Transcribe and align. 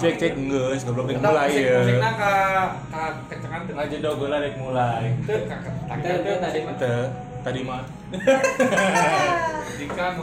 Cek 0.00 0.14
cek 0.20 0.32
geus 0.36 0.82
goblok 0.84 1.08
rek 1.08 1.16
Kita 1.18 1.30
mulai 1.30 1.50
ya. 1.56 1.78
musiknya 1.80 2.12
ka 2.16 2.32
ka 2.92 3.02
kencengan 3.30 3.60
tuh. 3.64 3.74
Aja 3.78 3.96
dong 4.00 4.16
gue 4.20 4.28
rek 4.28 4.54
mulai. 4.60 5.04
Itu 5.24 6.32
tadi. 6.40 6.60
Teu 6.80 7.00
tadi 7.44 7.60
mah. 7.64 7.82
Jika. 9.78 10.06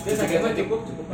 Itu 0.00 0.48
cukup 0.64 0.80
cukup. 0.88 1.06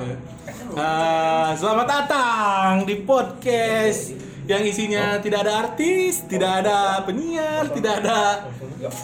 Ah, 0.79 1.55
selamat 1.59 1.87
datang 1.91 2.87
di 2.87 3.03
podcast 3.03 4.15
yang 4.47 4.63
isinya 4.63 5.19
tidak 5.19 5.43
ada 5.43 5.67
artis, 5.67 6.23
tidak 6.31 6.63
ada 6.63 7.03
penyiar, 7.03 7.67
tidak 7.75 7.99
ada 7.99 8.47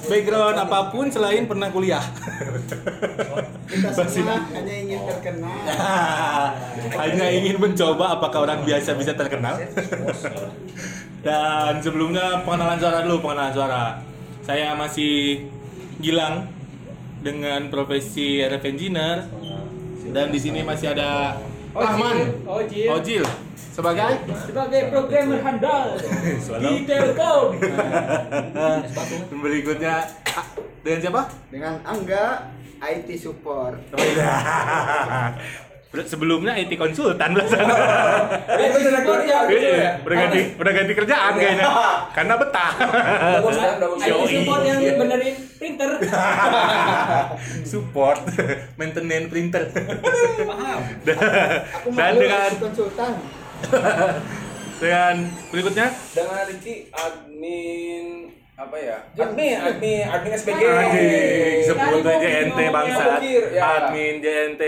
background 0.06 0.54
apa 0.54 0.94
pun 0.94 1.10
selain 1.10 1.50
pernah 1.50 1.66
kuliah. 1.74 2.02
Kita 3.68 3.88
semua 3.94 4.42
hanya 4.52 4.74
ingin 4.74 5.00
terkenal. 5.06 5.56
Hanya 7.00 7.26
ingin 7.32 7.56
mencoba 7.56 8.18
apakah 8.18 8.44
orang 8.44 8.60
biasa 8.66 8.98
bisa 8.98 9.12
terkenal. 9.16 9.56
Dan 11.26 11.78
sebelumnya 11.78 12.42
pengenalan 12.42 12.78
suara 12.82 12.98
dulu, 13.06 13.22
pengenalan 13.22 13.54
suara. 13.54 13.84
Saya 14.42 14.74
masih 14.74 15.46
Gilang 16.02 16.50
dengan 17.22 17.70
profesi 17.70 18.42
RF 18.42 18.64
engineer 18.66 19.22
dan 20.10 20.34
di 20.34 20.38
sini 20.42 20.66
masih 20.66 20.90
ada 20.90 21.38
Rahman 21.70 22.42
Ojil. 22.42 22.90
Ojil 22.90 23.24
sebagai 23.72 24.20
Sebagai 24.44 24.92
programmer 24.92 25.40
handal 25.40 25.96
di 26.62 26.84
Telkom. 26.84 27.56
berikutnya 29.40 30.10
dengan 30.82 30.98
siapa? 30.98 31.22
Dengan 31.48 31.74
Angga 31.86 32.50
IT 32.82 33.08
support. 33.14 33.78
Ber- 35.92 36.08
Sebelumnya 36.08 36.56
IT 36.56 36.72
konsultan 36.80 37.36
belakang. 37.36 37.68
Itu 38.48 38.78
sudah 38.80 39.02
kerja. 39.04 39.36
Iya, 39.44 40.00
udah 40.00 40.16
ganti 40.24 40.40
udah 40.56 40.72
ganti 40.72 40.92
kerjaan 40.96 41.32
kayaknya. 41.36 41.66
Karena 42.16 42.34
betah. 42.40 42.72
IT 44.00 44.20
support 44.24 44.60
yang 44.64 44.80
benerin 44.80 45.34
printer. 45.60 45.90
Support 47.72 48.20
maintenance 48.80 49.28
printer. 49.28 49.62
Paham. 50.48 50.80
Dan 51.92 52.12
dengan 52.16 52.50
konsultan. 52.56 53.12
dengan 54.82 55.14
berikutnya 55.54 55.94
dengan 56.10 56.42
Ricky 56.50 56.90
admin 56.90 58.06
apa 58.52 58.76
ya 58.76 59.00
admin 59.16 59.56
admin 59.56 60.04
admin 60.04 60.32
SPG 60.36 60.60
Anjing, 60.60 61.56
sebut 61.64 62.04
aja 62.04 62.20
JNT 62.20 62.52
Bokir. 62.52 62.68
bangsa. 62.68 63.04
Bokir, 63.16 63.42
ya. 63.48 63.60
Admin 63.64 64.14
JNT 64.20 64.62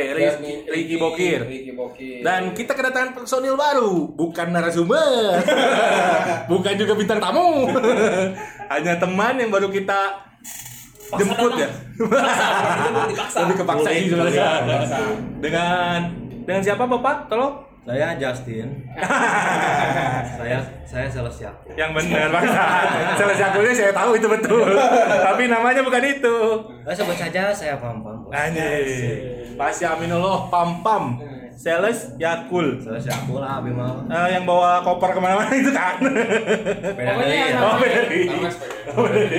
Ricky 0.73 0.97
Bokir. 0.97 1.41
Dan 2.25 2.57
kita 2.57 2.73
kedatangan 2.73 3.13
personil 3.13 3.61
baru, 3.61 4.09
bukan 4.17 4.57
narasumber, 4.57 5.37
bukan 6.51 6.75
juga 6.81 6.97
bintang 6.97 7.21
tamu, 7.21 7.69
hanya 8.73 8.97
teman 8.97 9.37
yang 9.37 9.53
baru 9.53 9.69
kita 9.69 10.33
jemput 11.21 11.53
ya. 11.61 11.69
dipaksa 13.13 13.39
Lebih 13.45 13.57
kepaksa 13.69 13.89
sih 13.93 14.09
sebenarnya. 14.09 14.49
Dengan 15.45 15.99
dengan 16.49 16.63
siapa 16.65 16.89
bapak? 16.89 17.29
Tolong. 17.29 17.74
Saya 17.85 18.17
Justin. 18.17 18.69
saya 20.41 20.59
saya 20.89 21.05
sales 21.05 21.37
Yakult. 21.37 21.77
Yang 21.77 21.91
benar 22.01 22.33
bangsa. 22.33 22.65
Salah 23.13 23.37
satunya 23.37 23.73
saya 23.77 23.93
tahu 23.93 24.17
itu 24.17 24.25
betul, 24.25 24.73
tapi 25.29 25.53
namanya 25.53 25.85
bukan 25.85 26.01
itu. 26.01 26.37
Eh, 26.89 26.95
sebut 26.97 27.13
saja 27.13 27.53
saya 27.53 27.77
Pam 27.77 28.01
Pam. 28.01 28.33
Anjir. 28.33 29.53
Pasya 29.61 30.01
Aminullah 30.01 30.49
Pam 30.49 30.81
Pam. 30.81 31.21
Sales 31.61 32.17
Yakul. 32.17 32.81
Sales 32.81 33.05
Yakult 33.05 33.45
lah, 33.45 33.61
Abi 33.61 33.69
mah. 33.77 34.09
Eh, 34.09 34.29
yang 34.33 34.49
bawa 34.49 34.81
koper 34.81 35.13
ke 35.13 35.21
mana-mana 35.21 35.53
itu 35.53 35.69
kan. 35.69 36.01
Beda 36.01 37.21
Pokoknya 37.21 37.21
dari 37.21 37.53
yang. 37.53 37.61
Oh, 37.61 37.77
beda. 37.77 38.01
Oh, 38.97 39.05
beda. 39.13 39.39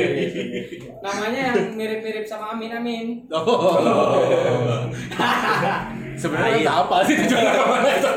Namanya 1.01 1.39
yang 1.49 1.73
mirip-mirip 1.73 2.29
sama 2.29 2.53
Amin 2.53 2.71
Amin. 2.77 3.25
Oh. 3.33 4.85
Sebenarnya 6.15 6.57
kita 6.63 6.73
apa 6.85 6.97
sih 7.05 7.15
tujuan 7.23 7.43
ke 7.43 7.63
mana 7.67 7.89
itu? 7.91 8.11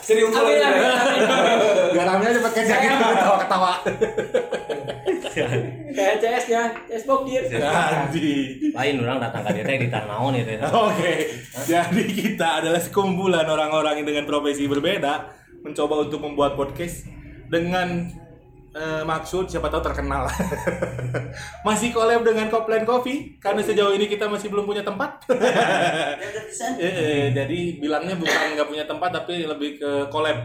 serius 0.00 0.32
Amin 0.32 0.58
Amin. 0.58 0.82
Amin. 1.28 1.58
Garamnya 1.94 2.28
aja 2.32 2.40
pakai 2.40 2.62
jaket 2.66 2.90
ketawa-ketawa. 2.96 3.72
Kayak 5.90 6.16
CS 6.18 6.44
nya, 6.50 6.62
CS 6.90 7.04
Bokir. 7.06 7.42
Anjing. 7.62 8.74
Lain 8.74 8.94
orang 9.06 9.18
datang 9.22 9.42
ke 9.46 9.50
dia 9.54 9.64
teh 9.66 9.76
di 9.78 9.88
Tarnaon 9.90 10.34
itu. 10.34 10.52
Oke, 10.70 11.12
jadi 11.66 12.02
kita 12.10 12.48
adalah 12.64 12.80
sekumpulan 12.82 13.46
orang-orang 13.46 14.02
yang 14.02 14.08
dengan 14.10 14.24
profesi 14.26 14.66
berbeda 14.66 15.30
mencoba 15.62 16.08
untuk 16.08 16.24
membuat 16.24 16.56
podcast 16.56 17.06
dengan 17.50 18.10
eh, 18.74 19.02
maksud 19.02 19.50
siapa 19.50 19.66
tahu 19.66 19.82
terkenal. 19.82 20.30
masih 21.66 21.90
collab 21.90 22.22
dengan 22.22 22.46
Copland 22.50 22.86
Coffee 22.86 23.34
karena 23.42 23.62
sejauh 23.62 23.94
ini 23.94 24.06
kita 24.06 24.30
masih 24.30 24.50
belum 24.50 24.66
punya 24.66 24.82
tempat. 24.86 25.26
Eh, 26.60 26.82
eh, 26.82 27.32
jadi 27.32 27.80
bilangnya 27.80 28.18
bukan 28.18 28.58
nggak 28.58 28.68
punya 28.68 28.84
tempat 28.84 29.10
tapi 29.22 29.48
lebih 29.48 29.80
ke 29.80 29.90
collab. 30.12 30.36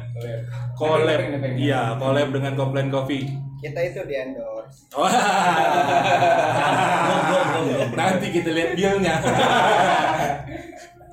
Collab. 0.78 1.20
Iya, 1.58 1.98
collab 2.00 2.32
dengan 2.32 2.56
Copland 2.56 2.94
Coffee. 2.94 3.28
Kita 3.60 3.82
itu 3.82 4.06
di 4.06 4.16
endorse. 4.16 4.86
Nanti 7.98 8.28
kita 8.30 8.50
lihat 8.54 8.78
dealnya. 8.78 9.18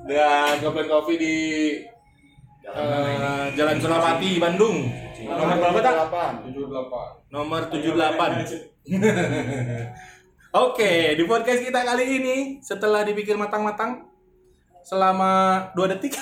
Dan 0.05 0.61
Copland 0.61 0.89
Coffee 0.91 1.17
di 1.17 1.35
eh, 2.69 3.45
Jalan 3.57 3.77
Suramati, 3.81 4.37
Bandung. 4.37 4.77
Nomor 5.23 5.55
berapa 5.59 5.79
tak? 5.79 5.93
78 6.51 7.33
Nomor 7.33 7.61
78. 7.71 8.83
Oke, 10.63 11.17
di 11.17 11.23
podcast 11.25 11.61
kita 11.65 11.81
kali 11.81 12.05
ini 12.21 12.35
setelah 12.61 13.01
dipikir 13.01 13.33
matang-matang 13.33 14.05
selama 14.83 15.63
dua 15.73 15.95
detik 15.95 16.13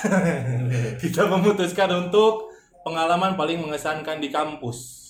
kita 1.03 1.25
memutuskan 1.28 1.89
untuk 2.07 2.53
pengalaman 2.85 3.35
paling 3.35 3.59
mengesankan 3.59 4.22
di 4.22 4.29
kampus. 4.31 5.01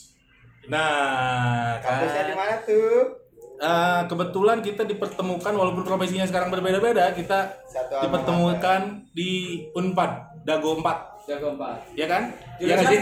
Nah, 0.71 1.77
Kampusnya 1.83 2.31
di 2.31 2.33
kan 2.33 2.39
mana 2.39 2.55
tuh? 2.63 3.21
Eh, 3.61 4.01
kebetulan 4.09 4.57
kita 4.65 4.89
dipertemukan 4.89 5.53
walaupun 5.53 5.85
profesinya 5.85 6.25
sekarang 6.25 6.49
berbeda-beda, 6.49 7.13
kita 7.13 7.61
Satu 7.69 8.01
dipertemukan 8.01 9.05
di 9.13 9.61
Unpad, 9.77 10.41
Dago 10.41 10.81
4. 10.81 11.20
Jago 11.27 11.47
empat. 11.53 11.77
Ya 11.93 12.05
kan? 12.09 12.23
Jurusan? 12.57 12.69
Ya 12.69 12.75
nggak 12.77 12.87
sih? 12.89 12.99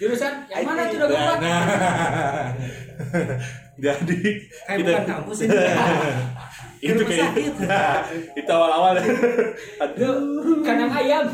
Jurusan 0.00 0.32
yang 0.48 0.64
mana 0.64 0.82
IT. 0.84 0.90
tuh 0.92 0.98
jago 1.04 1.14
empat? 1.14 1.38
Nah, 1.38 2.46
jadi 3.84 4.18
Kayak 4.66 4.78
kita 4.80 4.90
bukan 4.90 5.04
kampus 5.06 5.38
ini. 5.44 5.56
itu 6.88 7.02
kayak 7.04 7.30
itu 8.40 8.50
awal-awal. 8.50 8.92
Lu 10.00 10.54
kandang 10.64 10.92
ayam. 10.92 11.24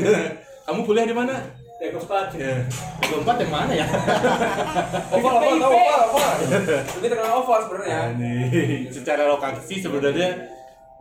Kamu 0.65 0.81
kuliah 0.83 1.07
di 1.07 1.15
mana? 1.15 1.35
Jago 1.79 1.99
empat. 2.03 2.27
Ya. 2.35 2.55
Dago 3.05 3.17
4 3.23 3.43
yang 3.47 3.53
mana 3.53 3.73
ya? 3.77 3.87
oval 5.15 5.35
oval 5.39 5.71
oval 5.71 6.01
oval 6.11 6.35
lebih 6.99 7.09
terkenal 7.13 7.35
oval 7.45 7.61
sebenarnya 7.69 8.01
Ini 8.17 8.35
secara 8.89 9.23
lokasi 9.29 9.79
sebenarnya 9.79 10.29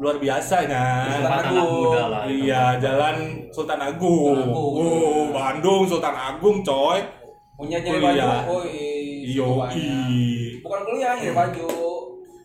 luar 0.04 0.20
biasa 0.20 0.68
nah. 0.68 1.08
Sultan 1.08 1.46
Agung. 1.48 1.96
lah. 2.12 2.24
Iya, 2.28 2.64
Jalan 2.84 3.16
Sultan 3.56 3.80
Agung. 3.80 4.36
Sultan 4.36 4.52
Agung. 4.52 4.76
Oh, 4.84 5.24
Bandung 5.32 5.82
Sultan 5.88 6.12
Agung, 6.12 6.60
coy. 6.60 7.00
punya 7.54 7.80
Kuliah. 7.80 8.44
baju 8.44 8.60
oh 8.60 8.64
Iyo, 9.24 9.48
bukan 10.60 10.82
kuliah 10.84 11.16
nyari 11.16 11.32
baju 11.32 11.70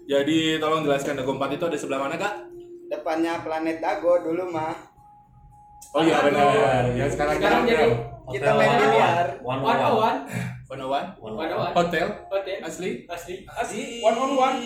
Jadi 0.07 0.57
tolong 0.63 0.87
jelaskan 0.87 1.19
Dago 1.19 1.35
4 1.35 1.57
itu 1.59 1.65
ada 1.67 1.77
sebelah 1.77 2.01
mana, 2.07 2.15
Kak? 2.17 2.47
Depannya 2.89 3.43
planet 3.43 3.83
Dago 3.83 4.23
dulu 4.23 4.49
mah. 4.49 4.88
Oh 5.89 6.03
iya 6.03 6.17
benar. 6.21 6.85
Yang 6.93 7.11
sekarang 7.17 7.35
Sekarang 7.37 7.63
jadi 7.65 7.89
Kita 8.29 8.51
main 8.55 8.73
biliar. 8.77 9.27
One 9.41 9.61
one 9.61 9.79
on 9.79 9.95
one. 9.97 10.19
One 10.69 10.81
on 10.81 10.89
one. 10.93 11.07
One 11.17 11.35
One 11.35 11.49
on 11.49 11.59
one. 11.65 11.73
Hotel 11.73 12.07
Hotel. 12.29 12.59
asli. 12.61 12.91
Asli. 13.09 13.35
asli 13.49 14.05
one 14.05 14.15
on 14.15 14.33
one 14.33 14.59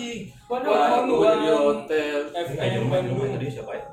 One 0.45 0.61
on 0.61 0.67
One 0.67 1.07
one. 1.07 1.07
one. 1.15 1.39
di 1.39 1.49
hotel. 1.49 2.17
FM 2.35 2.83
Bandung. 2.87 3.23
Tadi 3.23 3.47
siapa 3.49 3.71
ya? 3.71 3.83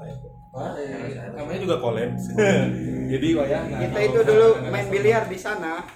Namanya 1.33 1.59
juga 1.63 1.77
collab. 1.79 2.11
Jadi 3.15 3.29
wayang. 3.33 3.67
Kita 3.71 3.99
itu 4.03 4.19
dulu 4.21 4.49
main 4.67 4.87
biliar 4.91 5.25
di 5.27 5.39
sana. 5.39 5.87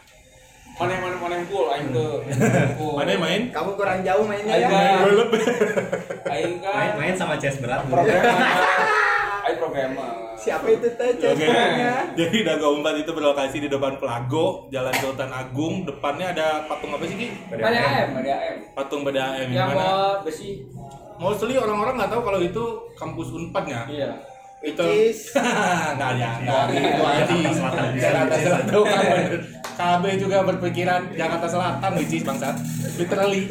mana 0.74 0.90
mana 0.98 1.14
mana 1.14 1.34
yang 1.38 1.46
cool 1.46 1.70
aing 1.70 1.94
tuh. 1.94 2.18
Mana 2.98 3.14
yang 3.14 3.22
main? 3.22 3.42
Kamu 3.54 3.78
kurang 3.78 4.02
jauh 4.02 4.26
mainnya 4.26 4.58
ya. 4.58 4.68
Aing 6.26 6.58
kan 6.58 6.74
Main 6.74 6.90
main 6.98 7.14
sama 7.14 7.38
chess 7.38 7.62
berat. 7.62 7.86
programmer 7.86 8.34
aing 9.44 9.58
programmer 9.58 10.10
Siapa 10.34 10.66
itu 10.66 10.88
teh 10.98 11.14
ceweknya? 11.14 12.10
Jadi 12.18 12.42
Dago 12.42 12.74
4 12.82 13.00
itu 13.00 13.10
berlokasi 13.14 13.62
di 13.62 13.68
depan 13.70 13.96
Pelago, 13.96 14.66
Jalan 14.68 14.92
Sultan 14.98 15.30
Agung. 15.30 15.86
Depannya 15.86 16.34
ada 16.34 16.66
patung 16.66 16.90
apa 16.90 17.06
sih, 17.06 17.16
Ki? 17.16 17.28
Pada 17.48 17.70
AM. 17.70 18.08
Pada 18.18 18.32
AM 18.34 18.56
Patung 18.74 19.06
BDAM 19.06 19.48
Yang 19.48 19.68
mana? 19.70 19.78
bawa 19.78 20.08
besi. 20.20 20.66
Mostly 21.16 21.54
orang-orang 21.54 21.94
nggak 21.96 22.10
tahu 22.10 22.22
kalau 22.26 22.40
itu 22.42 22.64
kampus 22.92 23.28
Unpadnya. 23.30 23.86
Iya. 23.86 24.10
itu 24.64 24.80
nggak 25.96 26.10
ada 26.16 26.30
nggak 26.40 26.62
itu 26.72 27.02
aja 27.04 27.34
Selatan. 27.52 27.88
Jakarta 28.00 28.34
Selatan 28.40 28.64
tuh 28.72 28.84
kan 28.88 29.00
bener. 29.04 29.40
KB 29.76 30.02
juga 30.16 30.38
berpikiran 30.40 31.00
Jakarta 31.12 31.46
Selatan 31.52 31.90
which 32.00 32.16
is 32.16 32.24
bangsat 32.24 32.56
literally 32.96 33.44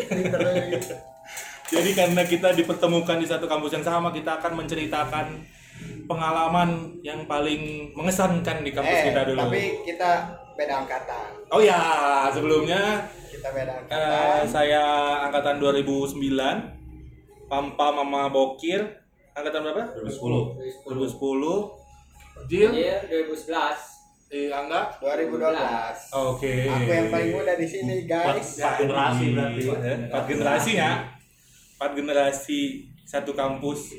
jadi 1.78 1.90
karena 1.94 2.22
kita 2.26 2.58
dipertemukan 2.58 3.22
di 3.22 3.30
satu 3.30 3.46
kampus 3.46 3.78
yang 3.78 3.86
sama 3.86 4.10
kita 4.10 4.42
akan 4.42 4.66
menceritakan 4.66 5.26
pengalaman 6.04 6.70
yang 7.00 7.24
paling 7.24 7.62
mengesankan 7.94 8.62
di 8.62 8.72
kampus 8.72 8.98
Eh, 9.00 9.06
kita 9.10 9.22
dulu 9.26 9.40
tapi 9.42 9.64
kita 9.84 10.12
beda 10.54 10.74
angkatan. 10.80 11.30
oh 11.48 11.60
ya 11.60 11.80
sebelumnya 12.30 13.08
Kita 13.26 13.50
beda 13.50 13.72
eh, 13.72 13.80
angkatan. 13.88 14.42
saya 14.46 14.84
angkatan 15.24 15.56
2009 15.58 16.20
Pampa 17.46 17.88
Mama 17.92 18.28
Bokir 18.28 18.82
angkatan 19.32 19.64
berapa 19.64 19.84
2010. 19.98 20.86
2010 20.86 21.84
Jil 22.46 22.70
Iya, 22.72 22.98
2011. 23.06 23.94
eh, 24.28 24.50
Angga 24.50 24.90
2012. 24.98 26.10
Oke. 26.12 26.66
Aku 26.66 26.90
yang 26.92 27.08
paling 27.08 27.30
muda 27.32 27.54
di 27.54 27.64
sini, 27.64 28.04
guys. 28.04 28.58
Empat 28.58 28.82
generasi 28.82 29.26
berarti. 29.30 29.62
Empat 30.04 30.24
generasi 30.26 30.72
ya. 30.74 30.92
Empat 31.76 31.92
generasi 31.94 32.62
satu 33.04 33.32
kampus 33.32 33.94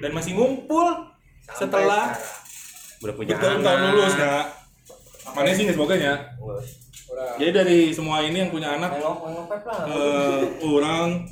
dan 0.00 0.10
masih 0.14 0.32
ngumpul 0.38 0.86
Sampai 1.44 1.58
setelah. 1.60 2.04
Udah 3.04 3.14
punya 3.14 3.36
bertahun-tahun 3.36 3.78
anak. 3.78 3.90
lulus 3.92 4.12
nggak? 4.16 4.44
Mana 5.34 5.48
sih 5.52 5.62
nggak 5.66 5.76
semoga 5.76 5.94
ya? 5.98 6.14
Udah. 6.40 6.64
Jadi 7.38 7.50
dari 7.50 7.78
semua 7.94 8.22
ini 8.26 8.42
yang 8.42 8.50
punya 8.50 8.74
anak, 8.74 8.90
eh, 9.86 10.40
orang 10.62 11.30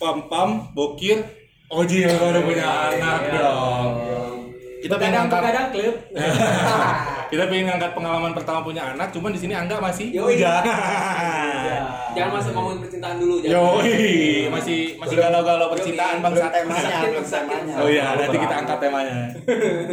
pam 0.00 0.18
pam 0.28 0.50
bokir, 0.72 1.20
Oji 1.66 2.06
yang 2.06 2.14
baru 2.22 2.46
punya 2.46 2.66
anak 2.94 3.20
dong. 3.34 3.90
Kita 4.78 4.94
pengen 5.02 5.26
Kadang 5.26 5.42
kadang 5.50 5.66
klub. 5.74 5.96
kita 7.26 7.44
pengen 7.50 7.68
angkat 7.74 7.92
pengalaman 7.92 8.32
pertama 8.32 8.60
punya 8.62 8.82
anak, 8.94 9.08
cuman 9.10 9.30
di 9.34 9.40
sini 9.40 9.54
Angga 9.54 9.76
masih 9.78 10.10
Yoi. 10.14 10.38
bujang. 10.38 10.64
Jangan 12.16 12.32
masuk 12.32 12.52
ngomongin 12.56 12.78
percintaan 12.80 13.16
dulu 13.20 13.34
jangan. 13.44 13.52
Yoi, 13.60 14.48
masih 14.48 14.78
masih 14.96 15.16
galau-galau 15.20 15.68
percintaan 15.68 16.16
Belum 16.16 16.26
bangsat. 16.32 16.50
temanya, 16.50 16.96
temanya. 17.28 17.74
Oh 17.76 17.88
iya, 17.92 18.04
nanti 18.16 18.36
kita 18.40 18.54
angkat 18.56 18.78
temanya. 18.80 19.16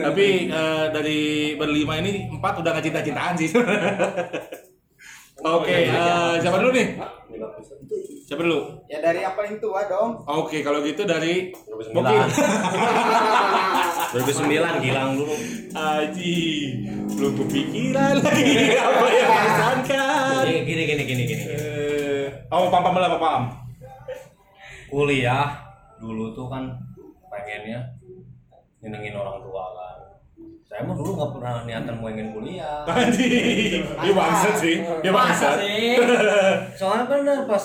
Tapi 0.07 0.27
eh, 0.47 0.85
dari 0.95 1.19
berlima 1.59 1.99
ini 1.99 2.31
empat 2.31 2.63
udah 2.63 2.69
nggak 2.71 2.85
cinta-cintaan 2.87 3.33
sih. 3.35 3.49
Oke, 5.43 5.75
eh, 5.91 6.33
siapa 6.39 6.55
dulu 6.55 6.71
nih? 6.71 6.87
Siapa 8.23 8.41
dulu? 8.47 8.59
Ya 8.87 9.03
dari 9.03 9.19
yang 9.19 9.35
paling 9.35 9.59
tua 9.59 9.83
dong. 9.91 10.23
Oke, 10.23 10.63
kalau 10.63 10.79
gitu 10.79 11.03
dari 11.03 11.51
2009. 11.67 11.99
Bokir. 11.99 12.23
2009 14.15 14.79
Gilang 14.79 15.19
dulu. 15.19 15.35
Aji, 15.75 16.39
belum 17.19 17.33
kepikiran 17.43 18.23
lagi 18.23 18.77
apa 18.79 19.05
yang 19.11 19.31
disangkan. 19.51 20.43
Gini 20.47 20.61
gini 20.63 20.83
gini 20.87 21.03
gini 21.03 21.23
gini. 21.27 21.43
Eh, 21.51 22.25
oh, 22.47 22.71
pam 22.71 22.79
pam 22.79 22.95
lah, 22.95 23.11
pam. 23.19 23.43
Kuliah 24.87 25.59
dulu 25.99 26.31
tuh 26.31 26.47
kan 26.47 26.71
pengennya 27.27 27.83
nyenengin 28.79 29.17
orang 29.19 29.43
tua 29.43 29.63
kan. 29.75 29.97
Saya 30.73 30.89
mah 30.89 30.97
dulu 30.97 31.11
nggak 31.13 31.31
pernah 31.37 31.53
niatan 31.69 32.01
mau 32.01 32.09
ingin 32.09 32.33
kuliah. 32.33 32.81
Aji, 32.89 33.29
dia 33.85 34.13
bangsat 34.17 34.55
sih, 34.57 34.75
dia 35.05 35.11
Masa 35.13 35.21
bangsat. 35.21 35.55
sih? 35.61 35.93
Soalnya 36.81 37.05
bener 37.05 37.39
pas 37.45 37.61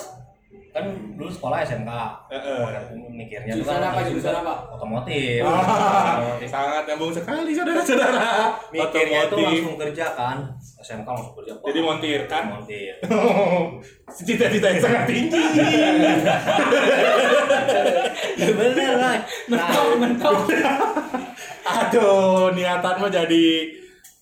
kan 0.76 0.84
dulu 1.18 1.26
sekolah 1.28 1.66
SMK. 1.66 1.90
Heeh. 2.30 2.62
Mikirnya 3.10 3.50
tuh 3.50 3.66
Jurusan 3.66 3.74
kan 3.74 3.90
apa, 3.90 4.00
jurusan 4.06 4.34
apa? 4.38 4.54
Otomotif. 4.70 5.42
Ah, 5.42 5.58
Otomotif. 6.14 6.46
sangat 6.46 6.82
nyambung 6.86 7.10
sekali 7.10 7.50
saudara-saudara. 7.50 8.54
Mikirnya 8.70 9.20
tuh 9.26 9.34
Otomotif. 9.34 9.58
langsung 9.58 9.76
kerja 9.82 10.06
kan. 10.14 10.36
SMK 10.78 11.08
langsung 11.10 11.34
kerja. 11.34 11.52
Wah, 11.58 11.66
Jadi 11.66 11.80
montir 11.82 12.20
kan? 12.30 12.42
montir. 12.46 12.94
Cita-cita 14.16 14.66
yang 14.70 14.78
sangat 14.80 15.02
tinggi. 15.04 15.42
bener 18.54 18.92
lah. 18.94 19.16
Mentok, 19.50 19.86
mentok. 19.98 20.36
Aduh, 21.82 22.54
niatan 22.54 22.94
mah 22.96 23.10
jadi 23.10 23.46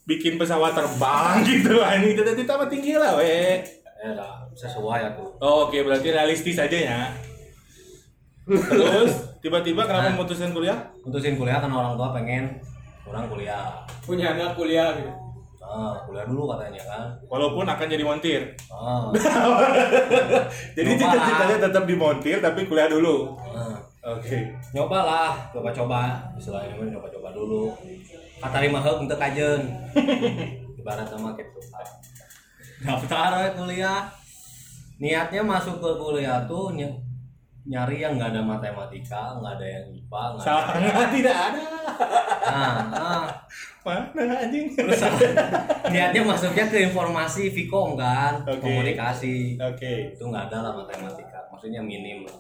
bikin 0.06 0.38
pesawat 0.38 0.70
terbang 0.72 1.42
gitu 1.42 1.82
ini 1.82 2.14
cita-cita 2.14 2.56
mah 2.56 2.66
tinggi 2.66 2.96
lah 2.96 3.18
we. 3.18 3.60
Ya 4.06 4.14
lah, 4.14 4.38
sesuai 4.54 5.00
aku. 5.10 5.34
Oh, 5.42 5.66
Oke, 5.66 5.82
berarti 5.82 6.14
realistis 6.14 6.62
aja 6.62 6.78
ya. 6.78 7.00
Terus 8.46 9.34
tiba-tiba 9.42 9.82
kenapa 9.82 10.14
memutuskan 10.14 10.54
kuliah? 10.54 10.78
Putusin 11.02 11.34
kuliah 11.34 11.58
kan 11.58 11.66
orang 11.66 11.98
tua 11.98 12.14
pengen 12.14 12.62
orang 13.02 13.26
kuliah. 13.26 13.82
Punya 14.06 14.38
anak 14.38 14.54
kuliah 14.54 14.94
gitu. 14.94 15.10
Ah, 15.58 15.98
kuliah 16.06 16.22
dulu 16.22 16.46
katanya 16.54 16.78
kan. 16.86 17.06
Walaupun 17.26 17.66
akan 17.66 17.86
jadi 17.90 18.06
montir. 18.06 18.54
Ah, 18.70 19.10
Jadi 20.78 20.90
cita-citanya 20.94 21.66
tetap 21.66 21.82
di 21.90 21.98
montir 21.98 22.38
tapi 22.38 22.70
kuliah 22.70 22.86
dulu. 22.86 23.34
ah. 23.42 23.74
Oke. 24.06 24.54
nyoba 24.70 25.02
lah, 25.02 25.34
coba-coba. 25.50 26.22
Istilahnya 26.38 26.78
mah 26.78 26.86
coba-coba 26.94 27.34
dulu. 27.34 27.74
Kata 28.38 28.62
lima 28.62 28.78
hal 28.78 29.02
untuk 29.02 29.18
kajen. 29.18 29.66
Ibarat 30.78 31.10
sama 31.10 31.34
gitu. 31.34 31.58
Daftar 32.84 33.30
we 33.40 33.48
kuliah. 33.56 34.04
Niatnya 34.96 35.44
masuk 35.44 35.80
ke 35.80 35.90
kuliah 35.96 36.44
tuh 36.48 36.72
ny- 36.72 36.96
nyari 37.66 37.98
yang 37.98 38.14
nggak 38.16 38.30
ada 38.30 38.42
matematika, 38.46 39.36
nggak 39.42 39.58
ada 39.58 39.66
yang 39.66 39.86
IPA, 39.90 40.22
nggak 40.32 40.44
ada. 40.46 41.04
Tidak 41.18 41.36
ada. 41.36 41.62
Nah, 42.46 42.74
ah. 42.94 43.26
Mana 43.86 44.34
anjing? 44.42 44.70
Terus 44.74 44.98
niatnya 45.94 46.22
masuknya 46.26 46.66
ke 46.66 46.90
informasi 46.90 47.54
Vkom 47.54 47.94
kan, 47.94 48.42
Oke. 48.42 48.58
komunikasi. 48.62 49.58
Oke. 49.58 50.14
Itu 50.14 50.26
nggak 50.30 50.50
ada 50.50 50.70
lah 50.70 50.72
matematika, 50.74 51.38
maksudnya 51.50 51.82
minim 51.82 52.26
lah. 52.26 52.38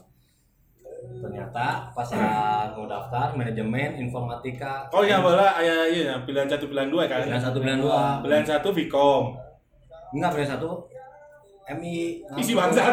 Ternyata 1.22 1.90
pas 1.94 2.08
aku 2.10 2.86
daftar 2.92 3.34
manajemen 3.34 3.94
informatika. 3.98 4.90
Oh 4.90 5.06
ya 5.06 5.22
bola 5.22 5.54
ayah 5.58 5.86
iya 5.86 6.14
pilihan 6.26 6.50
satu 6.50 6.66
pilihan 6.66 6.90
dua 6.90 7.06
kan? 7.06 7.22
Pilihan 7.26 7.42
satu 7.42 7.58
pilihan 7.62 7.78
dua. 7.82 8.22
Pilihan 8.26 8.46
satu 8.46 8.70
Vkom. 8.74 9.45
Enggak 10.16 10.30
pilihan 10.32 10.50
satu 10.50 10.70
MI. 11.68 12.22
Isi? 12.34 12.52
Ternyata 12.54 12.90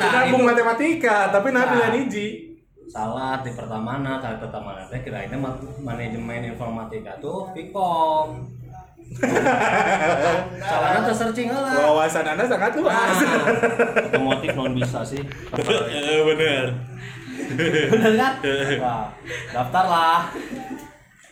Kita 0.00 0.18
itu 0.20 0.32
pun 0.32 0.42
matematika, 0.42 1.16
tapi 1.28 1.48
nah 1.48 1.60
Nah. 1.60 1.68
pilihan 1.70 1.94
hiji. 1.96 2.28
salah 2.86 3.42
di 3.42 3.50
pertamana 3.50 4.16
kali 4.16 4.38
pertamana 4.38 4.78
teh 4.86 5.00
kirainnya 5.00 5.34
ma- 5.34 5.58
manajemen 5.76 6.46
informatika 6.46 7.18
tuh 7.18 7.44
Vkom. 7.52 8.46
Salahnya 10.56 10.98
tuh 11.02 11.12
searching 11.12 11.48
lah. 11.48 11.74
Wawasan 11.74 12.24
Anda 12.24 12.44
sangat 12.44 12.72
luas. 12.74 13.16
Nah, 13.18 13.42
otomotif 14.06 14.50
non 14.54 14.72
bisa 14.72 15.02
sih. 15.02 15.18
Eh, 15.90 16.20
bener. 16.24 16.64
Bener 17.90 18.12
kan? 18.14 18.32
Wah, 18.78 19.04
daftar 19.50 19.84
lah. 19.84 20.18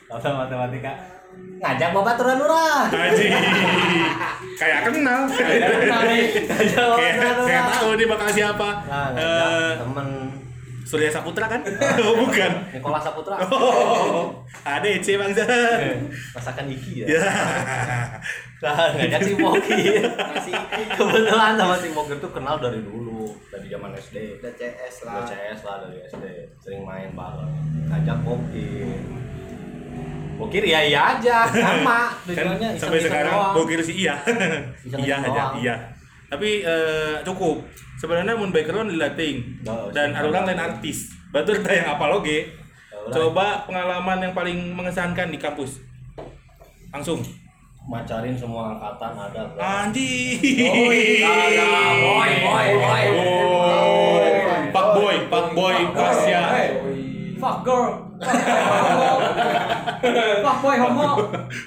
Daftar 0.07 0.31
matematika. 0.37 0.93
Ngajak 1.57 1.91
bapak 1.91 2.15
turun 2.15 2.37
lurah. 2.39 2.85
Haji. 2.87 3.27
Kayak 4.55 4.81
kenal. 4.85 5.21
Ngajak 5.25 5.71
bapak 5.73 6.03
Kayak 6.95 7.15
turun 7.17 7.47
kayak 7.49 7.63
lurah. 7.65 7.73
tahu 7.73 7.91
nih 7.95 8.07
bakal 8.07 8.29
siapa. 8.29 8.69
Nah, 8.85 9.07
Eh, 9.11 9.15
ngajak 9.17 9.79
temen 9.81 10.09
Surya 10.85 11.09
Saputra 11.09 11.49
kan? 11.49 11.65
Oh, 12.05 12.21
bukan. 12.21 12.53
Nikola 12.69 13.01
Saputra. 13.01 13.41
Oh, 13.43 14.45
ADC 14.63 15.17
bangsa. 15.17 15.43
Masakan 16.31 16.69
Iki 16.69 16.93
ya. 17.01 17.07
Ya. 17.11 17.25
Nah, 18.61 18.93
ngajak 18.93 19.21
si 19.23 19.33
Moki. 19.35 19.81
Masih 20.05 20.53
Kebetulan 20.91 21.53
sama 21.55 21.77
si 21.77 21.89
Moki 21.91 22.13
tuh 22.17 22.29
kenal 22.31 22.57
dari 22.59 22.79
dulu, 22.79 23.33
dari 23.49 23.67
zaman 23.67 23.93
SD. 23.95 24.17
udah 24.39 24.53
CS 24.53 24.95
Udah 25.03 25.17
lah. 25.17 25.25
CS 25.27 25.61
lah 25.63 25.77
dari 25.81 25.97
SD, 26.03 26.25
sering 26.59 26.81
main 26.83 27.09
bareng. 27.11 27.53
Ngajak 27.89 28.17
Bokir. 28.21 29.01
Bokir 30.35 30.63
ya 30.63 30.81
iya 30.81 31.01
aja, 31.15 31.47
sama 31.47 32.11
Kan 32.27 32.35
tujuannya 32.51 32.69
sampai 32.75 33.01
sekarang 33.01 33.33
doang. 33.33 33.55
bokir 33.55 33.81
sih 33.81 33.97
iya. 34.01 34.15
Iya 34.85 35.17
aja, 35.21 35.43
iya. 35.57 35.75
Tapi 36.27 36.61
eh, 36.61 37.17
cukup. 37.23 37.63
Sebenarnya 37.95 38.35
mun 38.35 38.51
background 38.51 38.91
dilatih 38.91 39.39
Oh, 39.65 39.89
dan 39.89 40.11
siap. 40.11 40.27
orang 40.27 40.45
lain 40.45 40.61
artis. 40.61 41.15
Batur 41.31 41.57
teh 41.59 41.75
yang 41.77 41.95
apa 41.95 42.05
loge? 42.07 42.51
Coba 43.07 43.63
pengalaman 43.63 44.19
yang 44.19 44.33
paling 44.33 44.73
mengesankan 44.73 45.29
di 45.29 45.37
kampus. 45.37 45.79
Langsung. 46.91 47.23
macarin 47.85 48.33
semua 48.33 48.73
angkatan 48.73 49.13
ada 49.13 49.45
bro. 49.47 49.61
Anjing. 49.61 50.41
ada, 51.21 51.69
boy, 52.01 52.31
boy, 52.41 52.69
boy. 52.75 53.05
Oh, 53.13 54.17
Pak 54.73 54.87
Boy, 54.95 55.17
Pak 55.29 55.47
Boy 55.53 55.77
Pasya. 55.93 56.43
Fuck 57.37 57.61
girl. 57.63 58.04
Wah, 60.45 60.57
boy 60.61 60.77
homo. 60.77 61.09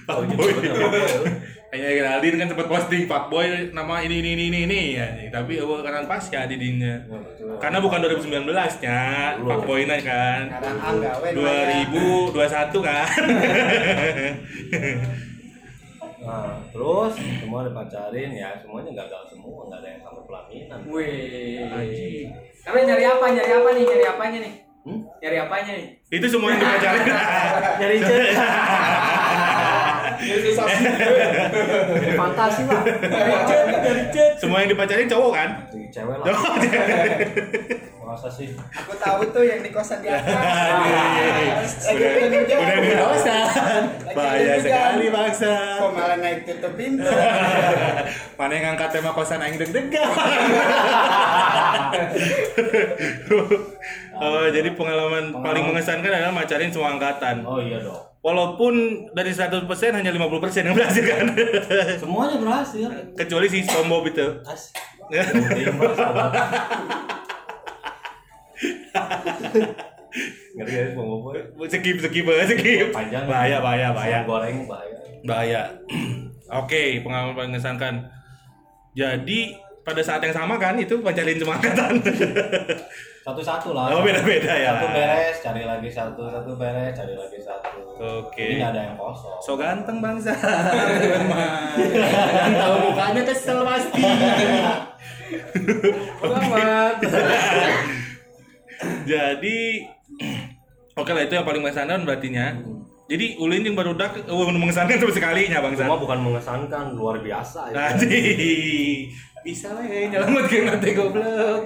Oh, 0.07 0.17
gitu, 0.25 0.37
Fuckboy. 0.37 0.51
bener, 0.61 0.73
Fuckboy. 0.77 1.57
Kayaknya 1.67 1.99
Geraldine 1.99 2.39
kan 2.39 2.47
sempat 2.47 2.67
posting 2.71 3.03
fuckboy 3.11 3.75
nama 3.75 3.99
ini 3.99 4.23
ini 4.23 4.39
ini 4.39 4.43
ini, 4.47 4.59
ini. 4.71 4.81
Ya, 4.95 5.07
tapi 5.27 5.59
oh, 5.59 5.83
karena 5.83 6.07
pas 6.07 6.23
ya 6.31 6.47
didinya. 6.47 6.95
Ya, 6.95 7.19
betul. 7.19 7.59
Karena 7.59 7.77
bukan 7.83 7.99
2019 8.07 8.47
nya, 8.87 9.35
Belum. 9.35 9.47
fuckboy 9.51 9.83
kan. 9.83 10.47
Sekarang 10.47 10.79
angga 10.79 11.11
we 11.19 11.35
2021 12.31 12.87
kan. 12.87 13.19
Nah, 16.27 16.59
terus 16.75 17.13
semua 17.19 17.63
dipacarin 17.63 18.31
ya, 18.35 18.51
semuanya 18.59 18.91
gagal 19.03 19.31
semua, 19.31 19.67
nggak 19.67 19.79
ada 19.79 19.87
yang 19.87 20.01
sampai 20.03 20.23
pelaminan. 20.27 20.79
Wih. 20.91 22.27
Tapi 22.63 22.77
nyari 22.83 23.03
apa? 23.07 23.25
Nyari 23.31 23.51
apa 23.51 23.69
nih? 23.71 23.83
Nyari 23.87 24.05
apanya 24.07 24.39
nih? 24.43 24.66
Hmm? 24.87 25.03
Nyari 25.19 25.37
apanya 25.43 25.71
nih? 25.75 25.87
Itu 26.15 26.25
semua 26.31 26.55
yang 26.55 26.63
dipacarin. 26.63 27.03
Nyari 27.83 27.97
cewek. 27.99 28.31
Fantasi 32.15 32.61
lah. 32.71 32.81
semua 34.39 34.57
yang 34.63 34.69
dipacarin 34.71 35.11
cowok 35.11 35.31
kan? 35.35 35.49
Cewek 35.91 36.15
lah. 36.23 36.31
Masa 38.07 38.31
sih? 38.31 38.55
Aku 38.55 38.95
tahu 38.95 39.19
tuh 39.35 39.43
yang 39.43 39.59
di 39.59 39.67
kosan 39.67 39.99
di 39.99 40.07
atas. 40.07 40.31
Lagi 41.91 41.99
udah, 41.99 42.39
hujan. 42.39 42.55
udah 42.55 42.77
di 42.79 42.95
kosan. 42.95 43.83
Bahaya 44.15 44.55
sekali 44.63 45.11
bangsa. 45.11 45.51
Kok 45.75 45.91
malah 45.91 46.15
naik 46.23 46.47
tutup 46.47 46.71
pintu? 46.79 47.03
Mana 48.39 48.51
yang 48.55 48.71
ngangkat 48.71 48.95
tema 48.95 49.11
kosan 49.11 49.43
aing 49.43 49.59
deg-degan. 49.59 50.07
oh, 54.23 54.47
jadi 54.55 54.69
pengalaman 54.71 55.43
paling 55.43 55.67
mengesankan 55.67 56.07
adalah 56.07 56.31
macarin 56.31 56.71
semua 56.71 56.95
angkatan. 56.95 57.43
Oh 57.43 57.59
iya 57.59 57.83
dong. 57.83 58.07
Walaupun 58.23 59.03
dari 59.11 59.35
100% 59.35 59.67
hanya 59.67 60.15
50% 60.15 60.63
yang 60.63 60.75
berhasil 60.79 61.03
kan. 61.03 61.27
Semuanya 61.99 62.39
berhasil. 62.39 62.87
Kecuali 63.19 63.51
si 63.51 63.67
Tombob 63.67 64.07
itu. 64.07 64.27
As. 64.47 64.71
Ngeri 70.57 70.73
ya 70.73 70.83
mau 70.97 71.21
boy. 71.21 71.37
Skip, 71.69 71.97
skip, 72.01 72.25
skip. 72.25 72.87
Panjang. 72.89 73.23
Bahaya, 73.29 73.57
bahaya, 73.61 73.87
bahaya. 73.93 74.19
Goreng 74.25 74.65
bahaya. 74.65 74.97
Bahaya. 75.21 75.61
Oke, 76.63 77.03
pengalaman 77.03 77.35
paling 77.35 77.51
mengesankan. 77.53 78.07
Jadi 78.97 79.53
pada 79.87 80.01
saat 80.03 80.19
yang 80.19 80.35
sama 80.35 80.59
kan 80.59 80.75
itu 80.75 80.99
pacarin 80.99 81.37
semua 81.39 81.55
angkatan. 81.59 82.01
Satu-satu 83.27 83.75
lah. 83.75 83.91
Oh, 83.91 84.03
beda-beda 84.03 84.55
ya. 84.55 84.71
Satu 84.79 84.87
beres, 84.95 85.37
cari 85.43 85.63
lagi 85.67 85.89
satu, 85.91 86.23
satu 86.31 86.51
beres, 86.55 86.95
cari 86.95 87.11
lagi 87.11 87.39
satu. 87.43 87.79
Oke. 87.99 88.55
Jadi 88.55 88.63
nggak 88.63 88.71
ada 88.71 88.81
yang 88.87 88.95
kosong. 88.95 89.39
So 89.43 89.59
ganteng 89.59 89.99
bangsa. 89.99 90.31
Yang 92.47 92.55
tahu 92.55 92.75
mukanya 92.87 93.21
kesel 93.27 93.59
pasti. 93.67 94.03
Selamat. 96.23 96.95
Jadi 99.05 99.57
Oke 100.97 101.13
lah 101.13 101.29
itu 101.29 101.37
yang 101.37 101.45
paling 101.45 101.61
mengesankan 101.61 102.01
berartinya. 102.09 102.57
Jadi 103.07 103.39
ulin 103.39 103.63
yang 103.63 103.77
baru 103.77 103.95
dak 103.95 104.19
uh, 104.27 104.49
mengesankan 104.51 104.97
sama 104.99 105.13
sekalinya 105.13 105.63
bangsa. 105.63 105.85
Cuma 105.87 106.01
bukan 106.01 106.19
mengesankan, 106.19 106.97
luar 106.97 107.21
biasa 107.21 107.71
ya. 107.71 107.93
Tadi 107.93 108.19
bisa 109.45 109.71
lah 109.71 109.85
ya 109.85 110.11
nyelamat 110.11 110.43
ke 110.49 110.57
nanti 110.67 110.89
goblok. 110.91 111.61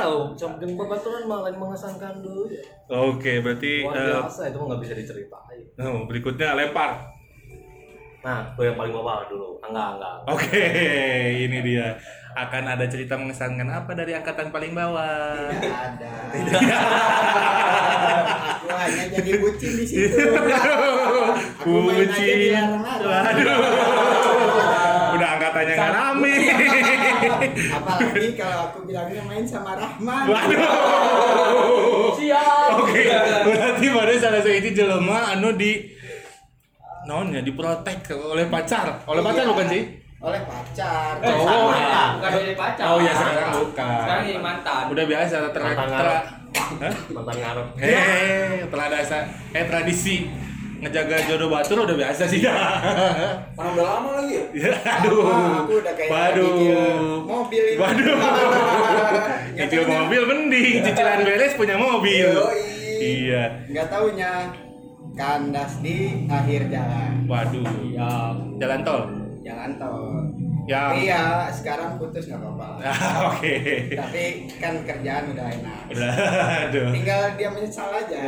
Oh, 0.00 0.32
camping 0.38 0.72
bebaturan 0.72 1.28
malah 1.28 1.52
mengesankan 1.52 2.24
dulu. 2.24 2.48
ya. 2.48 2.62
Oke, 2.88 3.44
berarti 3.44 3.84
Luar 3.84 3.96
eh, 3.98 4.08
biasa 4.24 4.40
itu 4.48 4.56
mah 4.56 4.66
nggak 4.72 4.80
bisa 4.86 4.94
diceritain. 4.96 5.60
oh, 5.84 6.08
berikutnya 6.08 6.56
lempar. 6.56 7.12
Nah, 8.24 8.42
gue 8.56 8.64
yang 8.66 8.78
paling 8.80 8.94
bawah 8.94 9.22
dulu. 9.28 9.60
Enggak, 9.62 10.00
enggak. 10.00 10.16
Oke, 10.32 10.64
ini 11.44 11.58
dia. 11.60 11.94
Akan 12.36 12.68
ada 12.68 12.84
cerita 12.84 13.16
mengesankan 13.16 13.64
apa 13.64 13.96
dari 13.96 14.12
angkatan 14.12 14.52
paling 14.52 14.76
bawah? 14.76 15.48
Tidak 15.48 15.72
ada. 15.72 16.08
Aku 18.60 18.68
hanya 18.68 19.04
jadi 19.08 19.40
bucin 19.40 19.72
di 19.72 19.84
situ. 19.88 20.12
Aku 21.56 21.70
main 21.82 22.04
aja 22.04 22.12
Bucin. 22.12 22.36
dilarang-larang. 22.38 23.08
Waduh. 23.08 23.58
Udah 25.16 25.28
angkatannya 25.32 25.74
nggak 25.74 25.92
rame. 25.96 26.34
Apalagi 27.80 28.28
kalau 28.36 28.58
aku 28.68 28.78
bilangnya 28.84 29.22
main 29.24 29.44
sama 29.48 29.72
Rahman. 29.72 30.24
Waduh. 30.28 32.12
Siap. 32.14 32.68
Oke, 32.76 33.00
berarti 33.48 33.86
pada 33.88 34.12
salah 34.14 34.40
satu 34.40 34.52
itu 34.52 34.76
jelema 34.76 35.32
anu 35.32 35.56
di 35.56 35.88
naonnya 37.04 37.40
diprotek 37.40 38.04
oleh 38.12 38.44
pacar. 38.46 39.08
Oleh 39.08 39.24
pacar 39.24 39.42
Iya. 39.42 39.50
bukan 39.50 39.66
sih? 39.72 39.82
Oleh 40.16 40.40
pacar. 40.42 41.12
Eh, 41.20 41.28
Cowok. 41.28 41.44
sama 41.44 41.76
ya. 41.76 42.04
Bukan 42.16 42.30
jadi 42.40 42.54
pacar. 42.56 42.84
Oh 42.86 42.98
ya 42.98 43.12
sekarang 43.12 43.50
bukan. 43.54 43.98
Sekarang 44.00 44.24
jadi 44.24 44.40
mantan. 44.40 44.82
Udah 44.88 45.04
biasa 45.04 45.34
ter 45.52 45.60
Mantan 45.60 45.76
ter 45.76 45.92
ngarep. 45.92 46.22
Hah? 46.80 46.94
Mantan 47.12 47.36
ngarep. 47.36 47.66
Eh, 47.76 48.56
telah 48.66 48.84
ada 48.88 48.98
eh 49.52 49.64
tradisi 49.64 50.16
ngejaga 50.76 51.16
jodoh 51.24 51.48
batur 51.48 51.84
udah 51.84 51.96
biasa 51.96 52.22
sih 52.24 52.40
ya. 52.40 52.52
Mana 53.56 53.68
udah 53.72 53.84
lama 53.86 54.10
lagi 54.20 54.32
ya? 54.34 54.44
Ya, 54.56 54.72
Aduh. 55.00 55.20
Aku 55.64 55.72
udah 55.80 55.92
kayak 55.92 56.08
Waduh. 56.08 57.20
mobil 57.20 57.62
ini. 57.66 57.76
Waduh. 57.76 58.16
Nyicil 59.56 59.82
taunya- 59.82 60.00
mobil 60.00 60.22
mending, 60.26 60.74
cicilan 60.82 61.20
beres 61.22 61.52
punya 61.56 61.76
mobil. 61.76 62.28
Yoi. 62.28 62.60
Iya. 62.96 63.42
Nggak 63.68 63.86
taunya 63.88 64.30
kandas 65.12 65.80
di 65.80 66.24
akhir 66.24 66.72
jalan. 66.72 67.12
Waduh. 67.24 67.64
Iya. 67.84 68.12
Jalan 68.56 68.80
tol. 68.80 69.02
Jalan 69.46 69.70
tol. 69.78 70.26
Yang 70.66 71.06
Iya, 71.06 71.46
sekarang 71.54 71.94
putus 72.02 72.26
nggak 72.26 72.42
apa-apa. 72.42 72.66
Ah, 72.82 73.14
Oke. 73.30 73.54
Tapi 73.94 74.50
kan 74.58 74.82
kerjaan 74.82 75.30
udah 75.30 75.46
enak. 75.46 75.82
Aduh. 76.66 76.90
Tinggal 76.90 77.20
dia 77.38 77.48
menyesal 77.54 77.94
aja. 77.94 78.18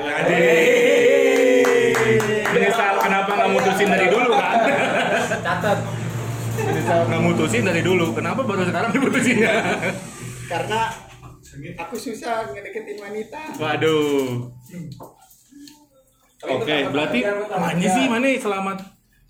Menyesal 2.54 2.94
kenapa 3.02 3.30
nggak 3.34 3.50
mutusin 3.50 3.88
dari 3.90 4.06
dulu 4.06 4.30
kan? 4.30 4.58
Catat. 5.46 5.78
Menyesal 6.62 7.00
nggak 7.10 7.22
mutusin 7.26 7.62
dari 7.66 7.82
dulu. 7.82 8.06
Kenapa 8.14 8.40
baru 8.46 8.62
sekarang 8.70 8.90
diputusinnya? 8.94 9.54
Karena 10.46 10.80
aku 11.82 11.94
susah 11.98 12.54
ngedeketin 12.54 13.02
wanita. 13.02 13.40
Waduh. 13.58 14.54
Oke, 16.38 16.76
berarti 16.94 17.18
mana 17.50 17.82
sih 17.82 18.04
mana 18.06 18.30
selama 18.38 18.72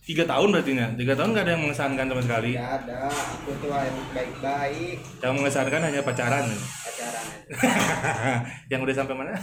tiga 0.08 0.24
tahun 0.24 0.48
berarti 0.56 0.72
nya? 0.72 0.88
Tiga 0.96 1.12
tahun 1.12 1.36
nggak 1.36 1.44
ada 1.44 1.52
yang 1.52 1.62
mengesankan 1.68 2.08
sama 2.08 2.22
sekali. 2.24 2.56
Gak 2.56 2.72
ada, 2.80 3.12
aku 3.12 3.52
tuh 3.60 3.68
yang 3.68 3.98
baik-baik 4.16 4.96
Yang 5.20 5.32
mengesankan 5.36 5.80
hanya 5.84 6.00
pacaran. 6.00 6.48
pacaran 6.48 7.26
yang 8.72 8.80
udah 8.80 8.94
sampai 8.96 9.14
mana? 9.16 9.32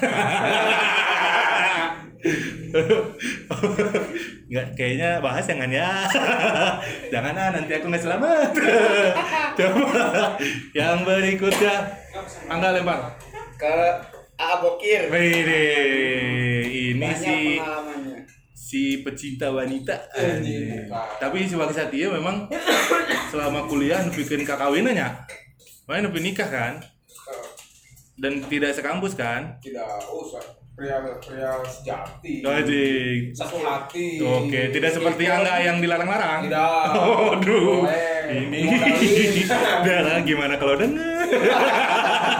Nggak, 4.49 4.67
kayaknya 4.73 5.21
bahas 5.21 5.45
jangan 5.45 5.69
ya. 5.69 6.09
jangan 7.13 7.37
ah, 7.37 7.49
nanti 7.53 7.71
aku 7.77 7.85
nggak 7.93 8.01
selamat. 8.01 8.49
Coba 9.53 10.33
yang 10.73 11.05
berikutnya, 11.05 11.85
angga 12.49 12.73
lempar. 12.73 13.13
Ke 13.61 14.01
A 14.35 14.59
Bokir. 14.59 15.07
Ini 15.13 16.97
Banyak 16.97 17.17
si 17.21 17.61
pengalamannya. 17.61 17.94
Si 18.65 19.05
pecinta 19.05 19.53
wanita. 19.53 19.93
Anjing. 20.17 20.89
Tapi 21.21 21.45
si 21.45 21.53
Bang 21.53 21.69
Satya 21.69 22.09
memang 22.09 22.49
selama 23.29 23.69
kuliah 23.69 24.01
bikin 24.09 24.41
kakawinannya. 24.41 25.05
Main 25.85 26.01
nepi 26.01 26.17
nikah 26.25 26.49
kan? 26.49 26.81
Dan 28.17 28.41
tidak 28.49 28.73
sekampus 28.73 29.13
kan? 29.13 29.61
Tidak 29.61 29.85
usah. 30.09 30.41
Pria 30.75 30.97
pria 31.21 31.61
sejati. 31.61 32.41
Anjing. 32.41 33.37
Satu 33.37 33.61
hati. 33.61 34.17
Oke, 34.17 34.73
tidak 34.73 34.97
seperti 34.97 35.29
Angga 35.29 35.61
yang 35.61 35.77
dilarang-larang. 35.77 36.49
Tidak. 36.49 36.85
Waduh. 36.97 37.85
Ini. 38.33 38.61
Darah 39.85 40.25
gimana 40.25 40.57
kalau 40.57 40.73
dengar? 40.73 41.29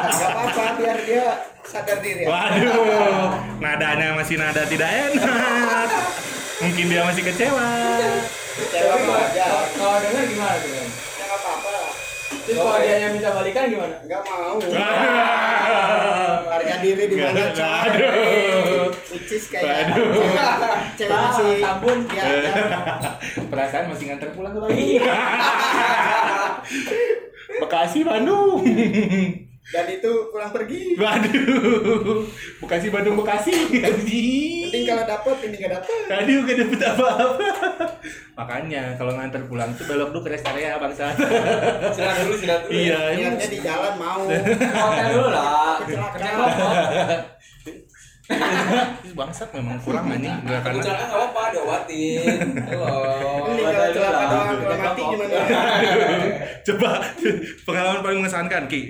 Gak 0.10 0.30
apa-apa 0.34 0.66
biar 0.82 0.98
dia 1.06 1.28
sadar 1.64 2.02
diri. 2.02 2.26
Waduh. 2.26 3.62
Nadanya 3.62 4.18
masih 4.18 4.42
nada 4.42 4.66
tidak 4.66 4.90
enak. 4.90 5.85
Mungkin 6.58 6.86
dia 6.88 7.02
masih 7.04 7.24
kecewa. 7.24 7.68
Kecewa 8.56 8.94
kalau- 8.96 9.20
aja. 9.22 9.44
kalau- 9.44 9.70
kalau 9.76 9.98
dengar 10.00 10.24
gimana 10.26 10.56
tuh 10.56 10.70
kan? 10.70 10.88
Ya 10.88 11.24
nggak 11.26 11.36
apa-apa 11.38 11.70
lah. 11.70 11.92
Terus 12.26 12.58
kalau 12.58 12.78
dia 12.78 12.96
yang 12.98 13.12
minta 13.12 13.30
balikan 13.30 13.64
gimana? 13.68 13.96
Nggak 14.02 14.22
mau. 14.24 14.56
Harga 16.56 16.76
diri 16.80 17.04
di 17.06 17.16
mana 17.18 17.42
aduh. 17.52 18.88
Which 19.12 19.32
is 19.32 19.46
kayak 19.46 19.92
cewek- 19.92 20.24
cewek 20.96 21.12
Ah, 21.12 21.22
masih 21.30 21.50
sabun. 21.60 21.98
ya, 22.08 22.24
ya. 22.24 22.54
Perasaan 23.52 23.92
masih 23.92 24.06
nganter 24.08 24.30
pulang 24.32 24.54
ke 24.54 24.60
Bekasi, 27.56 28.04
Bandung. 28.04 28.60
Dan 29.66 29.86
itu 29.90 30.12
pulang 30.30 30.54
pergi. 30.54 30.94
Waduh, 30.94 32.22
Bekasi 32.62 32.94
Bandung 32.94 33.18
Bekasi. 33.18 33.50
Penting 33.74 33.82
Anjing. 33.82 34.86
kalau 34.86 35.06
dapet, 35.10 35.36
ini 35.50 35.56
nggak 35.58 35.74
dapet. 35.82 36.06
Tadi 36.06 36.32
gak 36.38 36.58
dapet 36.62 36.80
apa-apa. 36.86 37.48
Makanya 38.38 38.94
kalau 38.94 39.18
nganter 39.18 39.42
pulang 39.50 39.74
tuh 39.74 39.90
belok 39.90 40.14
dulu 40.14 40.22
ke 40.22 40.38
rest 40.38 40.46
area 40.54 40.78
bangsa. 40.78 41.18
Silat 41.98 42.16
dulu, 42.22 42.36
silat 42.38 42.62
dulu. 42.70 42.78
iya, 42.78 43.00
ini 43.18 43.26
Niatnya 43.26 43.48
di 43.50 43.60
jalan 43.66 43.94
mau. 43.98 44.22
Hotel 44.30 45.06
dulu 45.18 45.30
lah. 45.34 45.82
Kecelakaan. 45.82 47.20
Bangsat 49.18 49.50
memang 49.54 49.78
kurang 49.82 50.10
anjing 50.10 50.34
enggak 50.46 50.62
karena 50.62 50.82
kecelakaan 50.82 51.08
nggak 51.10 51.22
apa-apa, 51.26 51.42
diobatin. 51.54 52.38
Halo. 52.70 52.94
Ini 53.50 53.62
kalau 53.66 53.90
celaka 53.94 54.24
doang, 54.30 54.48
kalau 54.62 54.78
mati 54.78 55.02
gimana? 55.10 55.38
coba 56.66 56.90
pengalaman 57.66 58.02
paling 58.06 58.20
mengesankan 58.22 58.64
Ki. 58.70 58.82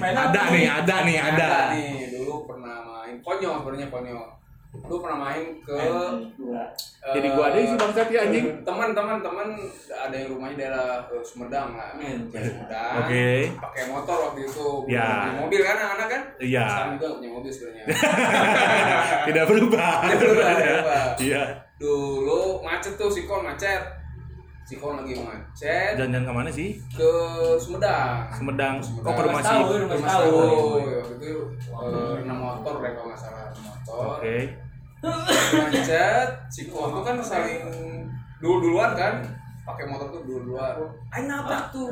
Ada 0.06 0.42
nih, 0.50 0.66
ada 0.66 0.96
nih, 1.04 1.18
ada. 1.20 1.50
nih, 1.70 1.92
dulu 2.10 2.46
pernah 2.46 2.78
main. 2.82 3.20
Konyol 3.20 3.54
sebenarnya 3.58 3.88
konyol. 3.88 4.28
Dulu 4.74 4.98
pernah 5.00 5.20
main 5.22 5.44
ke 5.60 5.78
Jadi 7.06 7.28
gua 7.30 7.46
ada 7.46 7.62
sih 7.62 7.76
bangsat 7.76 8.08
ya 8.10 8.26
anjing. 8.26 8.46
teman-teman 8.64 9.20
teman 9.20 9.48
ada 9.88 10.16
yang 10.16 10.34
rumahnya 10.34 10.56
daerah 10.58 10.88
eh, 11.06 11.22
Sumedang 11.22 11.76
lah 11.76 11.94
Sumedang 12.34 12.94
Oke. 12.98 13.54
pakai 13.54 13.84
motor 13.86 14.18
waktu 14.24 14.40
itu 14.42 14.68
Ya. 14.88 15.30
Punya 15.30 15.36
mobil 15.38 15.62
kan 15.62 15.76
anak-anak 15.78 16.08
kan 16.10 16.22
Iya. 16.40 16.64
sekarang 16.66 16.92
juga 16.96 17.08
punya 17.14 17.30
mobil 17.30 17.52
sebenarnya 17.52 17.86
Tidak 19.28 19.46
berubah. 19.46 19.94
Tidak 20.02 20.18
berubah, 20.18 20.48
tidak 20.50 20.74
berubah. 20.74 21.04
Iya. 21.20 21.44
dulu 21.76 22.42
macet 22.64 22.94
tuh 22.96 23.12
sikon 23.12 23.44
macet 23.44 23.82
sikon 24.64 24.96
lagi 24.98 25.14
macet 25.18 25.94
Jalan-jalan 25.96 26.24
ke 26.24 26.34
mana 26.34 26.50
sih? 26.50 26.70
ke 26.90 27.12
Sumedang 27.58 28.32
Sumedang. 28.32 28.76
Sumedang. 28.80 29.06
Oh, 29.06 29.14
ke 29.14 29.22
rumah 29.22 29.42
Tahu, 29.42 29.62
sih. 29.66 29.78
rumah 29.84 30.00
tahu. 30.02 30.40
itu 31.14 31.30
eh, 31.64 32.16
enam 32.22 32.38
motor 32.38 32.74
deh 32.80 32.92
kalau 32.92 33.08
nggak 33.08 33.20
salah 33.20 33.48
enam 33.50 33.64
motor 33.66 34.04
Oke. 34.18 34.38
macet 35.54 36.30
sikon 36.48 36.90
tuh 36.92 37.04
kan 37.04 37.16
saling 37.20 37.60
dulu 38.40 38.56
duluan 38.62 38.92
kan 38.94 39.24
pakai 39.64 39.86
motor 39.86 40.08
tuh 40.10 40.22
dulu 40.24 40.40
duluan 40.48 40.76
aing 41.12 41.28
nabrak 41.28 41.72
tuh 41.72 41.92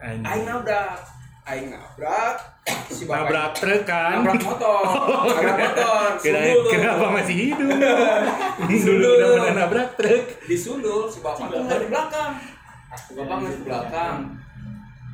aing 0.00 0.44
nabrak 0.44 0.98
aing 1.44 1.68
nabrak 1.70 2.38
si 2.86 3.04
bapak 3.10 3.26
Nabrak 3.26 3.50
truk 3.58 3.82
kan? 3.82 4.22
nabrak 4.22 4.38
motor. 4.38 4.82
Nabrak 5.26 5.56
motor. 5.58 6.06
Kirain 6.22 6.56
kenapa 6.70 7.06
masih 7.10 7.34
hidup? 7.34 7.68
Dulu 8.70 9.08
udah 9.18 9.28
pernah 9.34 9.52
nabrak 9.66 9.88
truk. 9.98 10.24
disundul 10.46 11.10
si 11.10 11.18
bapak 11.18 11.50
tuh 11.50 11.66
di 11.66 11.88
belakang. 11.90 12.32
Si 12.94 13.12
bapak 13.18 13.34
nggak 13.42 13.52
di 13.58 13.62
belakang. 13.66 14.16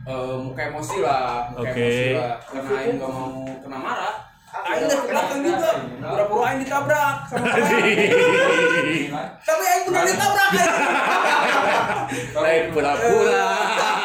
Eh, 0.09 0.35
muka 0.41 0.63
emosi 0.73 1.05
lah 1.05 1.53
muka 1.53 1.69
Oke. 1.69 1.85
emosi 1.85 2.17
lah. 2.17 2.35
Karena 2.41 2.71
aing 2.81 2.97
nggak 2.97 3.11
mau 3.13 3.45
kena 3.61 3.77
marah. 3.77 4.15
Aing 4.49 4.89
ke 4.89 5.05
belakang 5.05 5.41
juga. 5.45 5.71
Pura-pura 6.01 6.45
aing 6.49 6.61
ditabrak? 6.65 7.17
Sama 7.29 7.45
tapi 9.49 9.65
aing 9.69 9.85
benar 9.85 10.05
ditabrak. 10.05 10.51
Lain 12.41 12.65
pura-pura. 12.73 13.49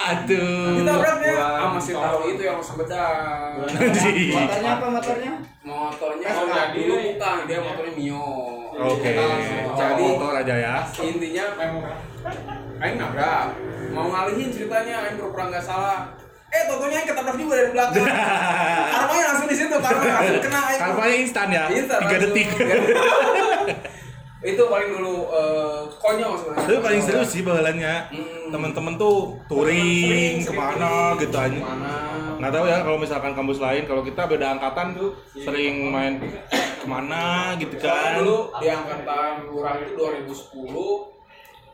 Aduh. 0.03 0.83
ditabraknya 0.83 1.33
ah 1.39 1.69
masih 1.71 1.95
tahu 1.95 2.19
itu 2.27 2.41
yang 2.43 2.59
Anjing. 2.59 4.35
Motornya 4.35 4.71
apa 4.75 4.87
motornya? 4.91 5.33
motornya 5.63 6.27
Oh, 6.27 6.45
jadi. 6.51 6.75
dulu 6.75 6.95
bukan 7.15 7.37
dia 7.47 7.59
motornya 7.63 7.93
mio 7.95 8.27
Oke. 8.73 9.15
jadi 9.73 10.03
motor 10.03 10.33
aja 10.35 10.55
ya. 10.59 10.75
intinya 10.99 11.45
Aing 12.83 12.95
nabrak 12.99 13.47
mau 13.95 14.11
ngalihin 14.11 14.49
ceritanya 14.51 15.07
Aing 15.07 15.15
pura-pura 15.15 15.55
nggak 15.55 15.63
salah 15.63 16.11
eh 16.51 16.67
totonya 16.67 16.99
Aing 16.99 17.07
ketabrak 17.07 17.37
juga 17.39 17.53
dari 17.55 17.69
belakang 17.71 18.03
karmanya 18.93 19.23
langsung 19.31 19.47
di 19.47 19.55
situ 19.55 19.75
karma 19.79 20.03
langsung 20.03 20.43
kena 20.43 20.59
Aing 20.67 20.79
Karpanya 20.83 21.15
instan 21.15 21.47
ya. 21.47 21.63
Instan, 21.71 21.99
Tiga 22.03 22.17
detik. 22.19 22.47
itu 24.43 24.63
paling 24.67 24.89
dulu 24.99 25.15
eh, 25.31 25.79
konyol 26.03 26.35
sebenarnya 26.35 26.67
Itu 26.67 26.75
paling 26.83 27.01
seru 27.01 27.23
sih 27.23 27.41
bahalannya. 27.41 27.95
Hmm. 28.11 28.51
Temen-temen 28.51 28.93
tuh 28.99 29.39
touring 29.47 30.43
ke 30.43 30.51
mana 30.51 31.15
gitu 31.15 31.35
aja. 31.39 31.59
Nggak 32.37 32.51
tahu 32.51 32.65
ya 32.67 32.77
kalau 32.83 32.97
misalkan 32.99 33.31
kampus 33.33 33.63
lain, 33.63 33.87
kalau 33.87 34.03
kita 34.03 34.27
beda 34.27 34.59
angkatan 34.59 34.99
tuh 34.99 35.15
sering 35.31 35.87
main 35.87 36.19
ke 36.83 36.85
mana 36.85 37.55
gitu 37.55 37.79
Soalnya 37.79 38.03
kan. 38.03 38.19
dulu 38.19 38.37
di 38.59 38.67
angkatan 38.67 39.31
lurah 39.47 39.75
itu 39.79 39.91
2010 39.95 41.13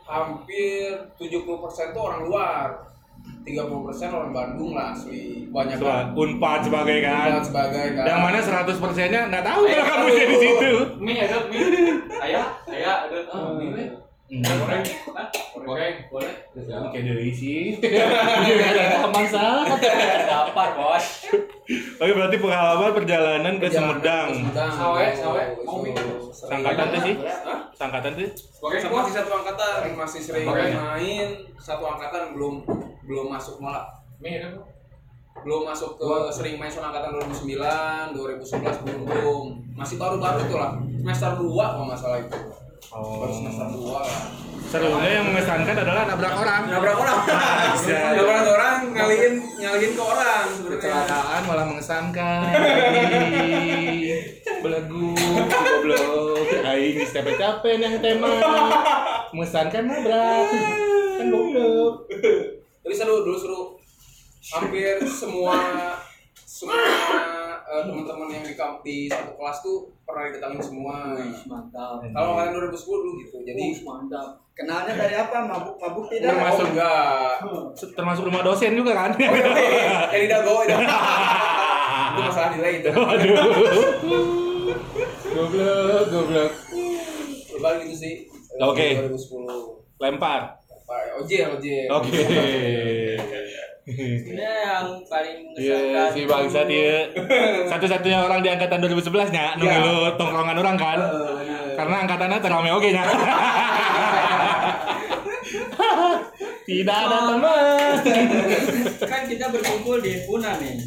hampir 0.05 0.86
70% 1.17 1.93
tuh 1.93 2.01
orang 2.05 2.21
luar 2.29 2.67
30% 3.42 3.65
orang 4.12 4.32
Bandung 4.32 4.72
lah 4.74 4.94
asli 4.94 5.50
banyak 5.50 5.76
Seba- 5.76 5.89
kan 6.06 6.06
Unpad 6.13 6.60
sebagai 6.62 6.98
kan. 7.02 7.28
Dan 7.32 7.42
sebagai 7.42 7.86
kan 7.96 8.04
Yang 8.06 8.20
mana 8.22 8.38
100 8.39 8.78
persennya 8.78 9.22
nggak 9.28 9.44
tahu 9.44 9.62
kalau 9.65 9.86
kampusnya 9.88 10.26
di 10.26 10.38
situ. 10.38 10.72
Mie 11.00 11.18
ada 11.20 11.38
mie. 11.48 11.65
Ayah, 12.20 12.46
ayah 12.70 12.96
ada. 13.06 13.18
Ah, 13.28 13.52
mie. 13.56 13.89
Weh. 14.30 14.46
Goreng. 14.46 14.86
Goreng, 15.65 15.96
boleh. 16.13 16.34
Kayak 16.94 17.04
dari 17.10 17.34
sih. 17.34 17.82
Ada 17.82 19.10
mangsa. 19.10 19.65
Dapat, 20.30 20.70
Bos. 20.78 21.06
Oke 22.02 22.12
berarti 22.13 22.38
pengalaman 22.38 22.92
perjalanan 22.94 23.54
ke 23.58 23.68
Sumedang. 23.70 24.30
Sawe, 24.54 25.06
sawe. 25.18 25.44
Itu 25.54 25.65
Mau 25.65 25.82
mie? 25.82 25.94
Sangkatan 26.30 26.86
tuh 26.94 27.02
sih? 27.02 27.15
Sangkatan 27.74 28.12
tuh? 28.18 28.30
Goreng 28.62 28.82
Sama 28.82 28.96
masih 29.02 29.13
satu 29.18 29.32
angkatan, 29.34 29.80
masih 29.98 30.22
sering 30.22 30.46
Goreng. 30.46 30.74
main 30.78 31.28
satu 31.58 31.84
angkatan 31.86 32.38
belum 32.38 32.65
belum 33.06 33.26
masuk 33.34 33.58
malah 33.62 33.86
ada. 34.22 34.50
Bu? 34.54 34.62
belum 35.39 35.72
masuk 35.72 35.96
ke 35.96 36.12
sering 36.36 36.60
main 36.60 36.68
sama 36.68 36.92
angkatan 36.92 37.15
2009, 37.15 38.12
2011 38.12 38.84
belum 38.84 39.02
belum 39.08 39.46
masih 39.80 39.96
baru-baru 39.96 40.52
tuh 40.52 40.60
lah 40.60 40.76
semester 41.00 41.32
2 41.39 41.48
kalau 41.48 41.88
masalah 41.88 42.20
itu 42.20 42.36
baru 42.89 43.32
semester 43.32 43.67
2 43.69 43.86
lah 43.86 44.21
Serunya 44.69 45.17
yang 45.17 45.25
mengesankan 45.25 45.73
adalah 45.73 46.06
nabrak 46.06 46.30
orang. 46.36 46.62
nabrak 46.69 46.93
orang 46.93 47.17
nabrak 47.89 48.45
orang 48.45 48.80
ngalihin 48.93 49.34
ngalihin 49.58 49.91
ke 49.97 50.04
orang 50.04 50.45
sebenarnya 50.54 50.78
Kecelakaan 50.78 51.41
malah 51.49 51.65
mengesankan. 51.65 52.39
Belagu, 54.62 55.10
goblok. 55.49 56.54
Aing 56.62 57.02
capek-capek 57.02 57.75
yang 57.82 57.97
tema. 57.97 58.30
Mengesankan 59.34 59.89
nabrak. 59.89 60.45
Kan 61.17 61.25
goblok. 61.34 62.06
tapi 62.80 62.93
seru 62.93 63.21
dulu 63.21 63.38
seru 63.38 63.62
hampir 64.49 64.97
semua 65.06 65.54
semua 66.41 66.73
eh, 67.69 67.84
teman-teman 67.86 68.27
yang 68.34 68.41
di 68.41 68.53
di 68.82 68.97
satu 69.05 69.38
kelas 69.38 69.58
tuh 69.62 69.77
pernah 70.01 70.25
didatangin 70.25 70.58
semua 70.58 71.13
Mantap. 71.45 72.01
kalau 72.01 72.34
kalian 72.34 72.53
2010 72.58 72.82
dulu 72.82 73.12
gitu 73.21 73.38
jadi 73.45 73.63
mantap. 73.86 74.27
Kenalnya 74.60 74.91
dari 74.91 75.15
apa? 75.15 75.47
Mabuk-mabuk 75.47 76.12
tidak? 76.12 76.36
Termasuk- 76.36 76.67
enggak 76.75 77.39
Termasuk 77.95 78.23
rumah 78.27 78.43
dosen 78.43 78.75
juga 78.75 78.91
kan? 78.91 79.15
Oh, 79.15 79.23
iya, 79.55 80.12
yang 80.12 80.19
di 80.19 80.27
Dago 80.27 80.67
itu. 80.67 80.75
itu 82.10 82.21
masalah 82.27 82.49
nilai 82.60 82.84
itu. 82.84 82.91
Waduh. 82.91 83.38
Goblok, 85.32 86.03
goblok. 86.12 86.51
Lebaran 87.55 87.77
gitu 87.88 87.95
sih. 87.95 88.13
Oke. 88.60 88.99
2010. 89.08 90.03
Lempar. 90.03 90.60
Pak 90.84 91.21
Ojel, 91.23 91.55
Ojel. 91.55 91.88
Oke. 91.88 92.19
Ini 93.89 94.38
yang 94.45 95.02
paling 95.10 95.38
Iya, 95.58 96.13
si 96.13 96.30
bangsa 96.30 96.62
dia. 96.69 97.10
Satu-satunya 97.65 98.21
orang 98.21 98.45
di 98.45 98.49
angkatan 98.54 98.80
2011 98.86 99.34
nya 99.34 99.58
nunggu 99.58 99.73
Iya. 99.73 99.86
lu 99.86 99.95
tongkrongan 100.13 100.58
orang 100.58 100.78
kan. 100.78 100.99
Karena 101.73 101.95
angkatannya 102.06 102.38
terame 102.38 102.69
oke 102.69 102.89
nya. 102.91 103.04
Tidak 106.69 106.93
ada 106.93 107.17
teman. 107.34 107.97
kan 109.02 109.21
kita 109.25 109.49
berkumpul 109.49 109.97
di 109.99 110.21
himpunan 110.21 110.54
nih. 110.62 110.78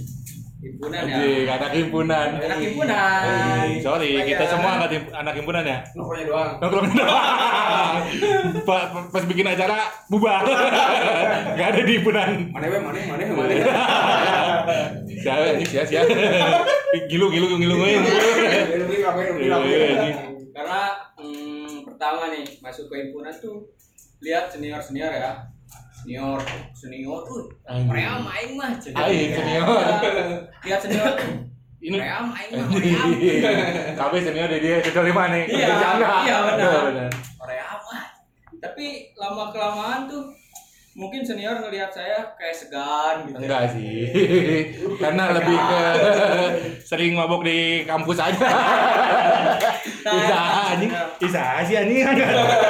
Himpunan 0.62 1.02
ya. 1.10 1.18
Anjing, 1.18 1.46
anak 1.50 1.70
himpunan. 1.74 2.28
Anak 2.38 2.58
himpunan. 2.62 3.22
Sorry, 3.82 4.14
kita 4.22 4.46
semua 4.46 4.78
anak, 4.78 4.94
anak 5.10 5.34
himpunan 5.34 5.66
ya. 5.66 5.82
Nongkrongnya 5.98 6.26
doang. 6.30 6.52
Nongkrong 6.62 6.86
doang. 6.94 7.98
Pa- 8.62 8.86
pa- 8.94 9.10
Pas 9.10 9.24
bikin 9.26 9.42
acara 9.42 9.90
bubar. 10.06 10.46
Gak 11.58 11.66
ada 11.66 11.80
di 11.82 11.98
himpunan. 11.98 12.54
Mana 12.54 12.70
we, 12.70 12.78
mana, 12.78 12.98
mana, 13.10 13.22
mana. 13.34 13.54
Siapa 15.02 15.58
ini 15.58 15.66
sia-sia. 15.66 16.06
Gilu 17.10 17.26
gilu 17.34 17.58
gilu 17.58 17.58
gilu. 17.58 17.74
Anjing. 17.82 18.06
Karena 20.54 20.80
hmm, 21.18 21.90
pertama 21.90 22.30
nih 22.30 22.46
masuk 22.62 22.86
ke 22.86 23.02
himpunan 23.02 23.34
tuh 23.34 23.66
lihat 24.22 24.54
senior 24.54 24.78
senior 24.78 25.10
ya. 25.10 25.42
Senior, 26.02 26.38
senior 26.74 27.22
tuh. 27.22 27.46
Mereka 27.64 28.12
main 28.20 28.48
mah. 28.52 28.74
jadi- 28.74 28.98
Aing, 28.98 29.30
senior. 29.30 29.66
Lihat 30.60 30.80
senior. 30.82 31.14
Ini 31.78 31.94
Mereka 31.94 32.18
main 32.24 32.48
mah. 32.50 32.66
Kabe 33.94 34.16
senior 34.18 34.46
dari 34.46 34.60
dia 34.60 34.82
sudah 34.82 35.04
lima 35.04 35.30
nih. 35.30 35.44
Iya, 35.46 35.66
iya, 36.26 36.36
benar. 36.44 36.82
Mereka 37.38 37.66
mah. 37.80 38.04
tapi 38.58 38.86
lama 39.14 39.50
kelamaan 39.50 40.06
tuh 40.06 40.22
mungkin 40.94 41.22
senior 41.22 41.58
ngelihat 41.58 41.90
saya 41.90 42.30
kayak 42.36 42.54
segan 42.54 43.26
gitu 43.26 43.38
Enggak 43.38 43.74
sih. 43.74 44.06
Karena 44.98 45.34
lebih 45.34 45.56
ke 45.56 45.82
sering 46.80 47.14
mabok 47.14 47.42
di 47.42 47.82
kampus 47.82 48.18
aja. 48.20 48.38
Bisa 50.02 50.38
anjing. 50.68 50.90
Bisa 51.18 51.62
sih 51.62 51.74
anjing 51.74 52.06
ada 52.06 52.26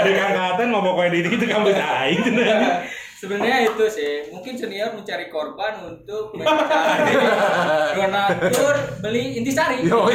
angkatan 0.09 0.69
mabok 0.69 1.01
kayak 1.01 1.13
di 1.13 1.21
itu 1.27 1.45
kampus 1.45 1.77
aing 1.77 2.21
cenah. 2.23 2.81
Sebenarnya 3.23 3.71
itu 3.71 3.85
sih 3.87 4.13
mungkin 4.35 4.59
senior 4.59 4.91
mencari 4.91 5.31
korban 5.31 5.79
untuk 5.87 6.35
mencari 6.35 7.15
donatur 7.95 8.75
beli 8.99 9.39
intisari 9.39 9.87
Yo, 9.87 10.11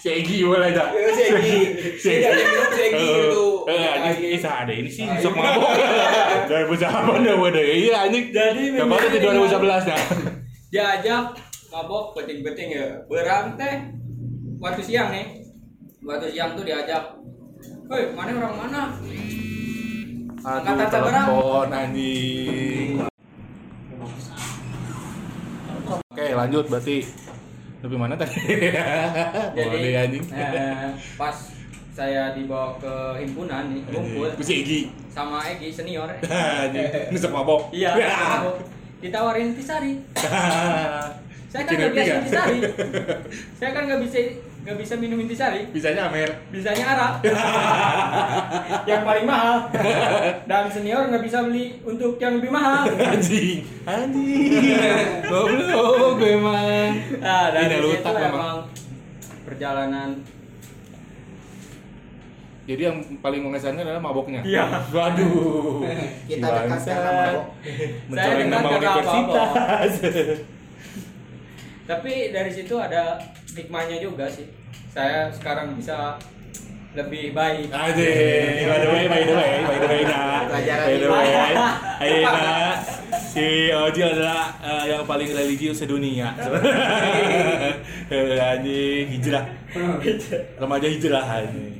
si 0.00 0.08
Egi 0.08 0.48
boleh 0.48 0.72
aja. 0.72 0.88
Eh, 0.96 1.12
si 1.12 1.22
Egi. 1.28 1.58
Si 2.00 2.08
Egi 2.08 2.24
ada 2.24 2.40
minum 2.40 2.68
si 2.72 2.82
Egi 2.88 3.06
itu. 3.20 3.46
Eh, 3.68 3.84
anjing 4.00 4.32
bisa 4.32 4.50
ada 4.64 4.72
ini 4.72 4.88
sih 4.88 5.04
sok 5.20 5.36
mabok. 5.36 5.68
2008 6.48 7.28
dah 7.28 7.34
waduh. 7.36 7.60
Iya 7.60 8.08
anjing. 8.08 8.24
Jadi 8.32 8.62
Kapan 8.72 9.00
itu 9.04 9.18
2011 9.20 9.92
dah. 9.92 10.00
diajak 10.68 11.24
mabok 11.68 12.16
beting-beting 12.16 12.68
ya 12.72 12.86
berang 13.08 13.56
teh 13.56 13.92
waktu 14.56 14.80
siang 14.80 15.08
nih 15.08 15.44
waktu 16.00 16.32
siang 16.32 16.56
tuh 16.56 16.64
diajak 16.64 17.16
Woi, 17.88 18.12
mana 18.12 18.36
orang 18.36 18.54
mana? 18.54 18.82
Aduh, 20.38 20.70
Angkatan 20.70 20.86
telepon 20.88 21.66
anjing. 21.68 22.90
Oke, 25.88 26.24
lanjut 26.30 26.64
berarti 26.66 26.96
lebih 27.78 27.98
mana 27.98 28.14
tadi? 28.14 28.38
Boleh 29.56 29.94
anjing. 29.96 30.24
eh, 30.30 30.90
pas 31.14 31.36
saya 31.90 32.30
dibawa 32.30 32.78
ke 32.78 32.94
himpunan 33.18 33.74
nih, 33.74 33.82
ngumpul 33.90 34.30
Ku 34.38 34.42
si 34.42 34.62
Egi. 34.62 34.80
sama 35.10 35.42
Egi 35.42 35.74
senior. 35.74 36.06
Anjing, 36.62 36.86
nusuk 37.10 37.34
mabok. 37.34 37.74
Iya. 37.74 37.98
Ditawarin 39.02 39.54
intisari. 39.54 39.98
Saya 41.48 41.62
kan 41.64 41.72
nggak 41.74 41.92
biasa 41.94 42.14
intisari. 42.22 42.58
Saya 43.58 43.70
kan 43.74 43.82
nggak 43.86 44.00
bisa 44.06 44.18
nggak 44.68 44.84
bisa 44.84 45.00
minum 45.00 45.16
intisari. 45.16 45.64
Bisanya 45.72 46.12
Amer. 46.12 46.28
Bisanya 46.52 46.84
arak. 46.92 47.12
yang 48.90 49.00
paling 49.00 49.24
mahal. 49.24 49.64
Dan 50.44 50.68
senior 50.68 51.08
nggak 51.08 51.24
bisa 51.24 51.40
beli 51.40 51.80
untuk 51.88 52.20
yang 52.20 52.36
lebih 52.36 52.52
mahal. 52.52 52.84
Anjing. 52.84 53.64
Anjing. 53.88 54.52
Goblok 55.32 56.20
gue 56.20 56.36
emang. 56.36 56.92
Nah, 57.16 57.48
dari 57.48 57.80
Ini 57.80 57.96
situ 57.96 58.10
memang. 58.12 58.28
emang 58.28 58.56
perjalanan 59.48 60.10
Jadi 62.68 62.84
yang 62.84 63.00
paling 63.24 63.40
mengesankan 63.48 63.80
adalah 63.80 64.04
maboknya. 64.04 64.44
Iya. 64.44 64.68
Waduh. 64.92 65.88
Kita 66.28 66.44
dekat 66.44 66.80
karena 66.84 67.10
mabok. 67.16 67.46
Mencoreng 68.12 68.48
nama 68.52 68.68
universitas. 68.76 69.92
tapi 71.88 72.36
dari 72.36 72.52
situ 72.52 72.76
ada 72.76 73.16
hikmahnya 73.56 74.04
juga 74.04 74.28
sih. 74.28 74.57
Saya 74.90 75.30
sekarang 75.30 75.76
bisa 75.78 76.18
lebih 76.96 77.36
baik. 77.36 77.68
Anjing, 77.70 78.66
by 78.66 78.78
the 78.80 78.88
way, 78.88 79.04
by 79.06 79.22
the 79.22 79.34
way, 79.36 79.52
by 79.62 79.76
the 79.78 79.88
way, 79.88 80.02
nah, 80.02 80.48
Pelajaran 80.48 80.86
by 80.88 80.96
the 80.96 81.08
way. 81.08 81.28
Ayo, 81.98 82.18
nah, 82.24 82.72
si 83.12 83.70
Oji 83.70 84.00
adalah 84.02 84.56
eh, 84.58 84.84
yang 84.96 85.04
paling 85.04 85.30
religius 85.30 85.78
sedunia. 85.84 86.32
Eh, 88.08 88.40
Anjing, 88.56 89.06
hijrah, 89.14 89.44
remaja 90.56 90.88
hijrah 90.88 91.24
anjing. 91.28 91.76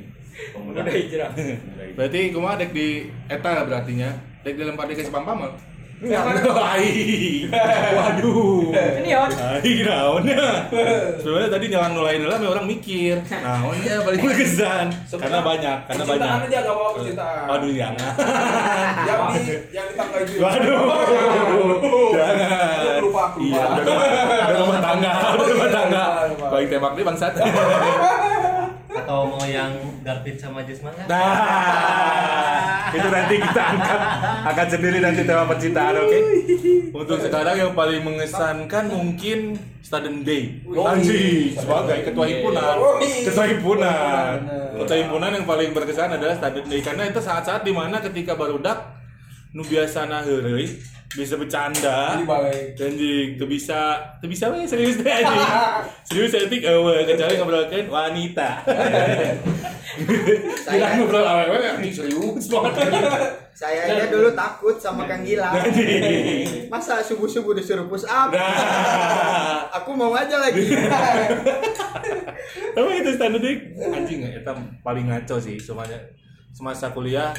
Udah 0.55 0.85
hijrah. 0.87 1.31
Berarti 1.97 2.31
kumaha 2.31 2.61
dek 2.61 2.71
di 2.71 3.11
eta 3.27 3.67
berartinya, 3.67 4.13
dek 4.45 4.55
dilempar 4.55 4.87
di 4.87 4.95
ke 4.95 5.03
Cipampam. 5.03 5.51
Enggak. 5.51 5.78
Waduh. 7.99 8.71
Senior. 8.71 9.29
Ai 9.35 9.83
naonnya. 9.83 10.71
Sebenarnya 11.19 11.49
tadi 11.51 11.65
nyalan 11.67 11.91
nulain 11.91 12.23
lah 12.23 12.39
orang 12.39 12.63
mikir. 12.63 13.19
Naonnya 13.27 13.99
paling 14.07 14.21
berkesan. 14.23 14.87
Karena 15.11 15.43
banyak, 15.43 15.77
karena 15.91 16.03
banyak. 16.07 16.23
Percintaan 16.23 16.47
aja 16.47 16.57
gak 16.63 16.75
mau 16.79 16.95
percintaan. 16.95 17.43
Waduh 17.51 17.71
jangan. 17.75 18.11
Yang 19.09 19.19
di 19.35 19.43
yang 19.75 19.87
ditangkai 19.91 20.23
juga. 20.23 20.39
Waduh. 20.47 20.79
Jangan. 22.15 22.77
Lu 22.79 23.11
lupa, 23.11 23.23
lupa. 23.35 23.43
Iya, 23.43 23.63
udah 24.39 24.55
rumah 24.63 24.79
tangga, 24.79 25.11
udah 25.35 25.47
rumah 25.51 25.69
tangga. 25.71 26.03
Baik 26.47 26.67
tembak 26.71 26.91
nih 26.95 27.03
bangsat. 27.03 27.33
atau 29.09 29.25
mau 29.25 29.41
yang 29.41 29.73
Garpit 30.05 30.37
sama 30.37 30.61
Jesmanga 30.61 31.09
Nah, 31.09 32.93
itu 33.01 33.09
nanti 33.09 33.41
kita 33.41 33.61
angkat 33.73 33.99
angkat 34.45 34.67
sendiri 34.69 34.97
nanti 35.01 35.25
tema 35.25 35.49
percintaan, 35.49 35.97
oke? 35.97 36.19
Untuk 36.93 37.17
sekarang 37.17 37.57
yang 37.57 37.73
paling 37.73 38.05
mengesankan 38.05 38.85
mungkin 38.93 39.57
Student 39.81 40.21
Day. 40.21 40.61
Anjing, 40.61 41.57
sebagai 41.57 42.05
ketua 42.05 42.25
himpunan, 42.29 42.75
ketua 43.01 43.45
himpunan, 43.49 44.35
ketua 44.77 44.97
himpunan 45.01 45.31
yang 45.41 45.45
paling 45.49 45.73
berkesan 45.73 46.13
adalah 46.13 46.37
Student 46.37 46.69
Day. 46.69 46.81
Karena 46.85 47.09
itu 47.09 47.17
saat-saat 47.17 47.65
di 47.65 47.73
mana 47.73 47.97
ketika 48.05 48.37
barudak 48.37 48.93
nu 49.57 49.65
biasa 49.65 50.05
heureuy 50.05 50.69
bisa 51.09 51.33
bercanda. 51.41 52.21
Anjing 52.77 53.41
tuh 53.41 53.49
bisa. 53.49 53.97
Tuh 54.21 54.29
bisa 54.29 54.53
we 54.53 54.69
serius 54.69 55.01
deh 55.01 55.09
anjing. 55.09 55.41
Serius 56.09 56.37
etik 56.37 56.61
eueuh 56.61 57.01
kecuali 57.05 57.33
ngobrolkeun 57.37 57.87
wanita. 57.89 58.49
Kita 60.69 61.01
ngobrol 61.01 61.25
awewe 61.25 61.65
anjing 61.65 61.93
serius 61.93 62.45
banget. 62.53 62.93
Saya 63.57 63.89
aja 63.89 64.05
dulu 64.13 64.29
takut 64.37 64.77
sama 64.77 65.09
Kang 65.09 65.25
Gilang. 65.25 65.57
anjing. 65.57 66.69
Masa 66.69 67.01
subuh-subuh 67.01 67.57
disuruh 67.57 67.89
push 67.89 68.05
up? 68.05 68.29
nah. 68.29 69.65
Aku 69.81 69.97
mau 69.97 70.13
aja 70.13 70.37
lagi. 70.37 70.61
tapi 72.77 72.89
itu 73.01 73.09
standar 73.17 73.41
dik? 73.41 73.57
Anjing 73.81 74.29
eta 74.29 74.53
paling 74.85 75.09
ngaco 75.09 75.41
sih 75.41 75.57
semuanya. 75.57 75.97
Semasa 76.53 76.93
kuliah 76.93 77.33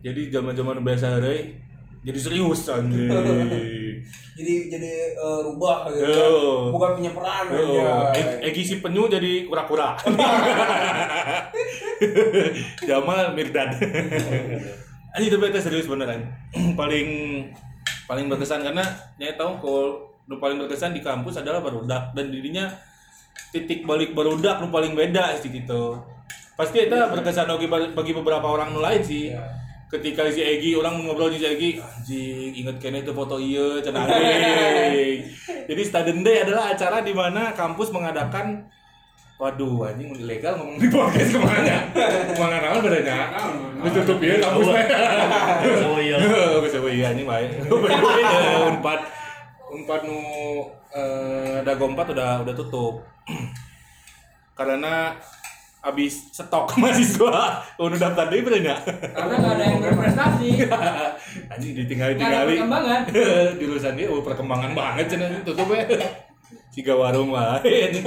jadi 0.00 0.30
zaman-zaman 0.30 0.78
biasa 0.86 1.18
hari 1.18 1.69
jadi 2.00 2.18
serius 2.18 2.68
anjing 2.68 3.12
Jadi 4.40 4.72
jadi 4.72 5.12
eh, 5.12 5.40
rubah 5.44 5.84
gitu. 5.92 6.16
Oh. 6.16 6.72
Bukan 6.72 6.96
punya 6.96 7.12
peran 7.12 7.44
aja. 7.52 8.08
Eg- 8.16 8.40
Egi 8.48 8.62
si 8.64 8.74
penyu 8.80 9.04
jadi 9.04 9.44
kura-kura. 9.44 9.92
Jamal 12.88 13.36
Mirdad. 13.36 13.76
Ini 15.20 15.26
itu 15.28 15.36
serius 15.60 15.90
beneran. 15.90 16.24
paling 16.80 17.08
paling 18.08 18.32
berkesan 18.32 18.64
karena 18.64 18.80
nyai 19.20 19.36
tahu 19.36 19.60
kalau 19.60 20.08
paling 20.40 20.56
berkesan 20.56 20.96
di 20.96 21.04
kampus 21.04 21.42
adalah 21.42 21.60
barudak 21.60 22.16
dan 22.16 22.32
dirinya 22.32 22.70
titik 23.52 23.84
balik 23.84 24.16
barudak 24.16 24.56
nu 24.62 24.72
paling 24.72 24.96
beda 24.96 25.36
sih 25.36 25.52
gitu. 25.52 26.00
Pasti 26.56 26.88
itu 26.88 26.96
berkesan 26.96 27.44
bagi 27.44 27.68
bagi 27.68 28.12
beberapa 28.16 28.46
orang 28.48 28.72
lain 28.72 29.02
sih. 29.04 29.36
Ketika 29.90 30.30
si 30.30 30.38
Egi 30.38 30.78
orang 30.78 31.02
ngobrol 31.02 31.34
di 31.34 31.42
si 31.42 31.46
Egi, 31.50 31.70
anjing 31.82 32.54
inget 32.62 32.78
kene 32.78 33.02
itu 33.02 33.10
foto 33.10 33.42
iya 33.42 33.82
cenah 33.82 34.06
anjing. 34.10 35.26
Jadi 35.66 35.82
Student 35.82 36.20
Day 36.22 36.46
adalah 36.46 36.70
acara 36.70 37.02
di 37.02 37.10
mana 37.10 37.50
kampus 37.50 37.90
mengadakan 37.90 38.70
Waduh, 39.40 39.88
anjing 39.88 40.12
ilegal 40.20 40.52
ngomong 40.60 40.76
di 40.76 40.92
podcast 40.92 41.32
ke 41.32 41.40
mana? 41.40 41.88
Ke 41.96 42.34
mana 42.36 42.60
naon 42.60 42.84
bedanya? 42.84 43.32
Ditutup 43.88 44.20
ya 44.20 44.36
kampus 44.36 44.68
teh. 44.68 44.84
Oh 45.80 45.96
iya. 45.96 46.20
Bisa 46.60 46.76
iya 46.92 47.08
anjing 47.08 47.24
bae. 47.24 47.48
Bae 47.48 48.54
Unpad 48.68 49.00
Unpad 49.72 50.00
nu 50.04 50.20
eh, 50.92 51.56
Dago 51.64 51.88
4 51.88 52.12
udah 52.12 52.44
udah 52.44 52.54
tutup. 52.54 53.00
Karena 54.60 55.16
habis 55.80 56.28
stok 56.30 56.74
mahasiswa 56.80 57.64
udah 57.80 57.98
daftar 57.98 58.28
deui 58.28 58.44
bedanya. 58.44 58.76
Karena 58.84 59.34
nggak 59.40 59.52
ada 59.56 59.64
yang 59.64 59.80
berprestasi. 59.88 60.48
Anjing 61.48 61.72
ditinggali 61.72 62.14
tinggali. 62.20 62.60
perkembangan. 62.60 63.00
Jurusan 63.60 63.92
dia 63.96 64.06
oh 64.12 64.20
perkembangan 64.20 64.72
banget 64.76 65.16
cenah 65.16 65.40
tutup 65.42 65.72
ya. 65.72 65.84
Siga 66.70 66.94
warung 66.94 67.32
wae. 67.32 67.88
anjing. 67.88 68.04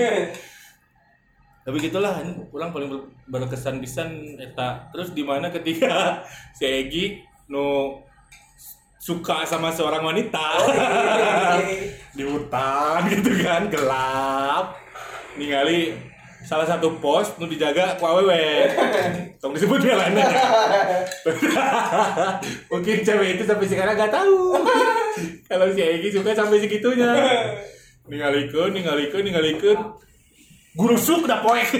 Tapi 1.64 1.78
gitulah 1.80 2.20
orang 2.52 2.70
paling 2.76 2.90
ber- 2.92 3.10
berkesan 3.26 3.82
pisan 3.82 4.38
eta. 4.38 4.94
Terus 4.94 5.16
di 5.16 5.24
mana 5.26 5.50
ketika 5.50 6.22
si 6.54 6.68
Egi 6.68 7.06
nu 7.50 7.98
suka 9.04 9.44
sama 9.44 9.68
seorang 9.68 10.00
wanita 10.00 10.64
di 12.16 12.24
hutan 12.24 13.04
gitu 13.12 13.36
kan 13.44 13.68
gelap 13.68 14.80
ningali 15.36 15.92
salah 16.44 16.68
satu 16.68 17.00
pos 17.00 17.40
nu 17.40 17.48
dijaga 17.48 17.96
ku 17.96 18.04
awewe 18.04 18.68
tong 19.40 19.56
disebut 19.56 19.80
ngalana 19.80 20.28
mungkin 22.72 23.00
cewek 23.00 23.40
itu 23.40 23.44
sampai 23.48 23.68
sekarang 23.68 23.96
gak 23.96 24.12
tahu. 24.12 24.60
Kalau 25.50 25.68
si 25.72 25.82
Egi 25.82 26.10
suka 26.12 26.36
sampai 26.36 26.60
segitunya. 26.60 27.14
Ningalikeun 28.10 28.76
ningalikeun 28.76 29.24
ningalikeun 29.24 29.80
guru 30.76 30.98
suk 30.98 31.24
udah 31.24 31.40
poek. 31.40 31.70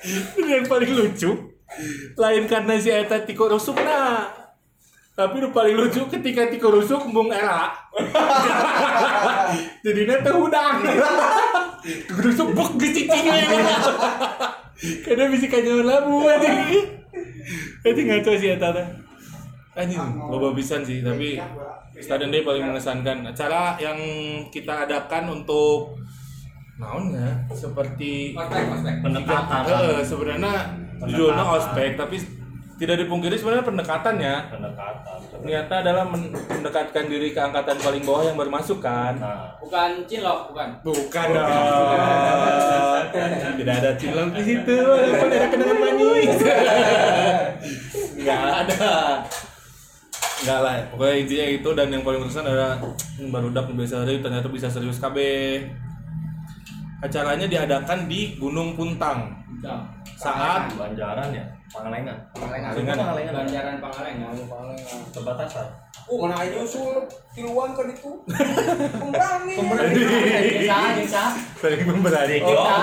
Dan 0.00 0.46
yang 0.48 0.64
paling 0.64 0.90
lucu. 0.96 1.30
Lain 2.16 2.44
karena 2.48 2.80
si 2.80 2.90
eta 2.90 3.22
tiko 3.22 3.46
rusuk 3.46 3.76
nah. 3.78 4.26
Tapi 5.14 5.36
nu 5.38 5.52
paling 5.52 5.76
lucu 5.76 6.08
ketika 6.08 6.48
tiko 6.48 6.72
rusuk 6.72 7.04
mung 7.12 7.28
era 7.28 7.68
jadi 9.94 10.22
teh 10.22 10.34
udang 10.34 10.76
rusuk 12.20 12.48
buk 12.54 12.78
gecicing 12.78 13.26
karena 15.04 15.24
bisa 15.28 15.46
kanyawan 15.48 15.86
labu 15.86 16.24
aja 16.24 16.50
itu 17.84 18.00
ngaco 18.06 18.32
sih 18.38 18.54
eta 18.54 18.70
teh 18.72 18.86
anjing 19.74 20.02
loba 20.28 20.54
pisan 20.54 20.84
sih 20.86 21.00
tapi 21.00 21.40
Stadion 22.00 22.32
Day 22.32 22.42
paling 22.42 22.64
mengesankan. 22.64 23.28
Acara 23.28 23.76
yang 23.76 23.98
kita 24.48 24.88
adakan 24.88 25.42
untuk 25.42 26.00
naonnya 26.80 27.44
seperti 27.52 28.32
pendekatan 29.04 29.62
Eh, 29.68 30.00
sebenarnya 30.00 30.54
judulnya 31.04 31.44
ospek 31.44 32.00
tapi 32.00 32.16
tidak 32.80 33.04
dipungkiri 33.04 33.36
sebenarnya 33.36 33.68
pendekatannya 33.68 34.34
pendekatan 34.48 34.89
niatnya 35.44 35.76
adalah 35.82 36.04
men- 36.06 36.32
mendekatkan 36.32 37.04
diri 37.08 37.32
ke 37.32 37.40
angkatan 37.40 37.76
paling 37.80 38.02
bawah 38.04 38.22
yang 38.28 38.36
baru 38.36 38.50
masuk 38.52 38.78
kan? 38.78 39.16
Nah. 39.16 39.56
Bukan 39.60 40.04
cinlok, 40.04 40.52
bukan. 40.52 40.68
bukan 40.84 41.26
dong. 41.32 41.48
Tidak 43.60 43.74
ada 43.80 43.90
cilok 43.96 44.28
di 44.36 44.42
situ. 44.42 44.76
Walaupun 44.76 45.28
ada 45.30 45.46
kenangan 45.48 45.78
manis. 45.78 46.36
Nggak 48.20 48.42
ada. 48.64 48.92
Nggak 50.40 50.58
lah. 50.64 50.74
Pokoknya 50.88 51.14
intinya 51.20 51.46
itu 51.52 51.68
dan 51.76 51.88
yang 51.92 52.02
paling 52.02 52.20
berkesan 52.24 52.48
adalah 52.48 52.80
baru 53.20 53.46
udah 53.52 53.62
biasa 53.68 54.04
hari 54.04 54.24
ternyata 54.24 54.48
bisa 54.48 54.72
serius 54.72 54.96
KB 54.96 55.16
acaranya 57.00 57.48
diadakan 57.48 58.08
di 58.08 58.36
Gunung 58.36 58.76
Puntang. 58.76 59.32
Udah. 59.60 59.99
Saat 60.20 60.68
Banjaran 60.76 61.32
ya 61.32 61.44
Pangalengan 61.72 62.16
Pangalengan. 62.36 62.70
Dengan- 62.76 62.98
Pangalengan 63.00 63.34
Banjaran 63.34 63.74
Pangalengan. 63.80 64.30
perbatasan 65.10 65.66
Oh, 66.04 66.18
mana 66.18 66.34
aja 66.36 66.58
nyusul 66.58 67.06
tiluan 67.30 67.70
ke 67.70 67.86
itu. 67.88 68.10
Pemberani. 68.98 69.54
Jengsa, 69.54 70.78
jengsa. 70.98 71.24
saling 71.54 71.86
memberani 71.86 72.42
Jengsa. 72.42 72.74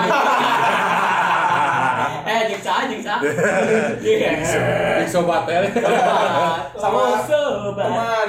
Eh, 2.28 2.40
jengsa, 2.52 2.74
jengsa. 2.92 3.14
Iya. 4.04 4.44
Sobat 5.08 5.48
ya 5.48 5.64
Sama 6.76 7.24
sobat. 7.24 7.88
Teman. 7.88 8.26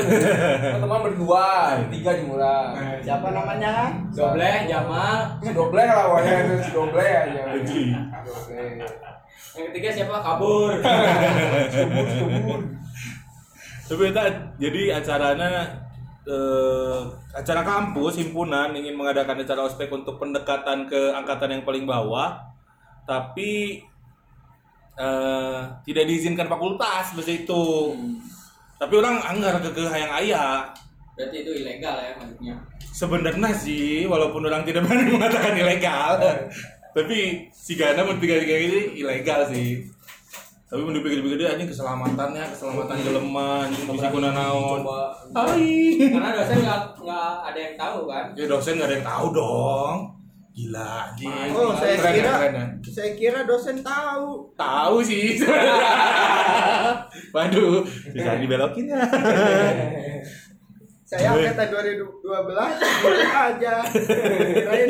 Teman 0.80 1.00
berdua, 1.04 1.76
tiga 1.92 2.12
murah. 2.24 2.72
Siapa 3.04 3.36
namanya? 3.36 3.92
Dobleh, 4.16 4.72
Jamal. 4.72 5.36
Si 5.44 5.52
doble 5.52 5.84
lah 5.84 6.08
wajah 6.16 6.36
itu 6.48 6.56
si 6.64 6.72
doble 6.72 7.04
aja. 7.04 7.44
Doble. 8.24 8.64
Yang 9.60 9.66
ketiga 9.76 9.90
siapa? 9.92 10.16
Kabur. 10.24 10.80
Subur, 11.68 12.06
subur. 12.08 12.60
tapi 13.90 14.14
itu 14.14 14.22
jadi 14.62 15.02
acaranya 15.02 15.66
eh, 16.30 17.00
acara 17.34 17.66
kampus 17.66 18.22
himpunan 18.22 18.70
ingin 18.78 18.94
mengadakan 18.94 19.42
acara 19.42 19.66
ospek 19.66 19.90
untuk 19.90 20.22
pendekatan 20.22 20.86
ke 20.86 21.10
angkatan 21.18 21.58
yang 21.58 21.64
paling 21.66 21.90
bawah 21.90 22.38
tapi 23.10 23.82
eh, 25.00 25.60
tidak 25.88 26.04
diizinkan 26.06 26.52
fakultas 26.52 27.16
seperti 27.16 27.48
itu. 27.48 27.96
Tapi 28.80 28.94
orang 28.96 29.20
anggar 29.24 29.60
ke 29.64 29.84
hayang 29.88 30.12
ayah. 30.24 30.72
Berarti 31.16 31.36
itu 31.44 31.52
ilegal 31.64 31.96
ya 32.00 32.12
maksudnya. 32.16 32.56
sebenarnya 32.90 33.52
sih 33.56 34.04
walaupun 34.08 34.44
orang 34.48 34.64
tidak 34.68 34.84
berani 34.88 35.12
mengatakan 35.16 35.56
ilegal. 35.56 36.20
Tapi 36.96 37.48
si 37.54 37.80
Gana 37.80 38.04
mau 38.04 38.16
tiga 38.20 38.40
tiga 38.44 38.56
ini 38.56 39.00
ilegal 39.00 39.48
sih. 39.48 39.84
Tapi 40.70 40.86
mau 40.86 40.94
dipikir-pikir 40.94 41.42
dia 41.42 41.58
anjing 41.58 41.66
keselamatannya 41.66 42.46
keselamatan 42.54 42.98
jelema 43.02 43.66
anjing 43.66 43.90
bisa 43.90 44.08
guna 44.14 44.30
naon. 44.32 44.86
Hai. 45.34 45.98
Karena 46.14 46.30
dosen 46.38 46.58
nggak 46.62 46.82
nggak 47.02 47.32
ada 47.50 47.60
yang 47.60 47.76
tahu 47.76 48.00
kan. 48.06 48.26
ya 48.38 48.46
dosen 48.46 48.78
gak 48.78 48.88
ada 48.88 48.96
yang 49.02 49.08
tahu 49.08 49.28
dong 49.34 50.19
gila 50.60 50.88
anjing 51.08 51.32
Oh, 51.50 51.72
saya 51.72 51.96
Keren, 51.96 52.14
kira 52.14 52.32
keren, 52.34 52.52
ya. 52.52 52.66
saya 52.86 53.12
kira 53.14 53.40
dosen 53.44 53.80
tahu. 53.80 54.52
tahu 54.54 54.98
sih 55.00 55.40
waduh 57.36 57.80
bisa 58.14 58.36
dibelokin 58.36 58.86
ya 58.88 59.00
Saya 61.04 61.34
angkatan 61.34 61.74
2012 61.74 62.22
boleh 62.22 63.26
aja. 63.26 63.82
Kirain 63.82 64.90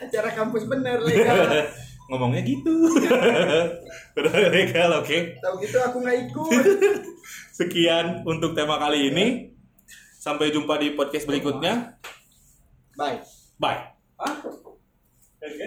acara 0.00 0.30
kampus 0.32 0.64
bener 0.64 0.96
legal. 0.98 1.44
ngomongnya 2.08 2.40
gitu 2.40 2.72
udah 4.16 4.32
legal 4.48 4.90
oke 4.96 5.18
Tahu 5.36 5.54
gitu 5.60 5.76
aku 5.78 6.00
nggak 6.00 6.18
ikut. 6.24 6.64
Sekian 7.52 8.24
untuk 8.24 8.56
tema 8.56 8.80
kali 8.80 9.12
ini. 9.12 9.26
Sampai 10.16 10.48
jumpa 10.48 10.80
di 10.80 10.96
podcast 10.96 11.28
berikutnya. 11.28 12.00
Bye. 12.96 13.20
Bye. 13.60 13.92
Hah? 14.16 14.34
Okay. 15.42 15.66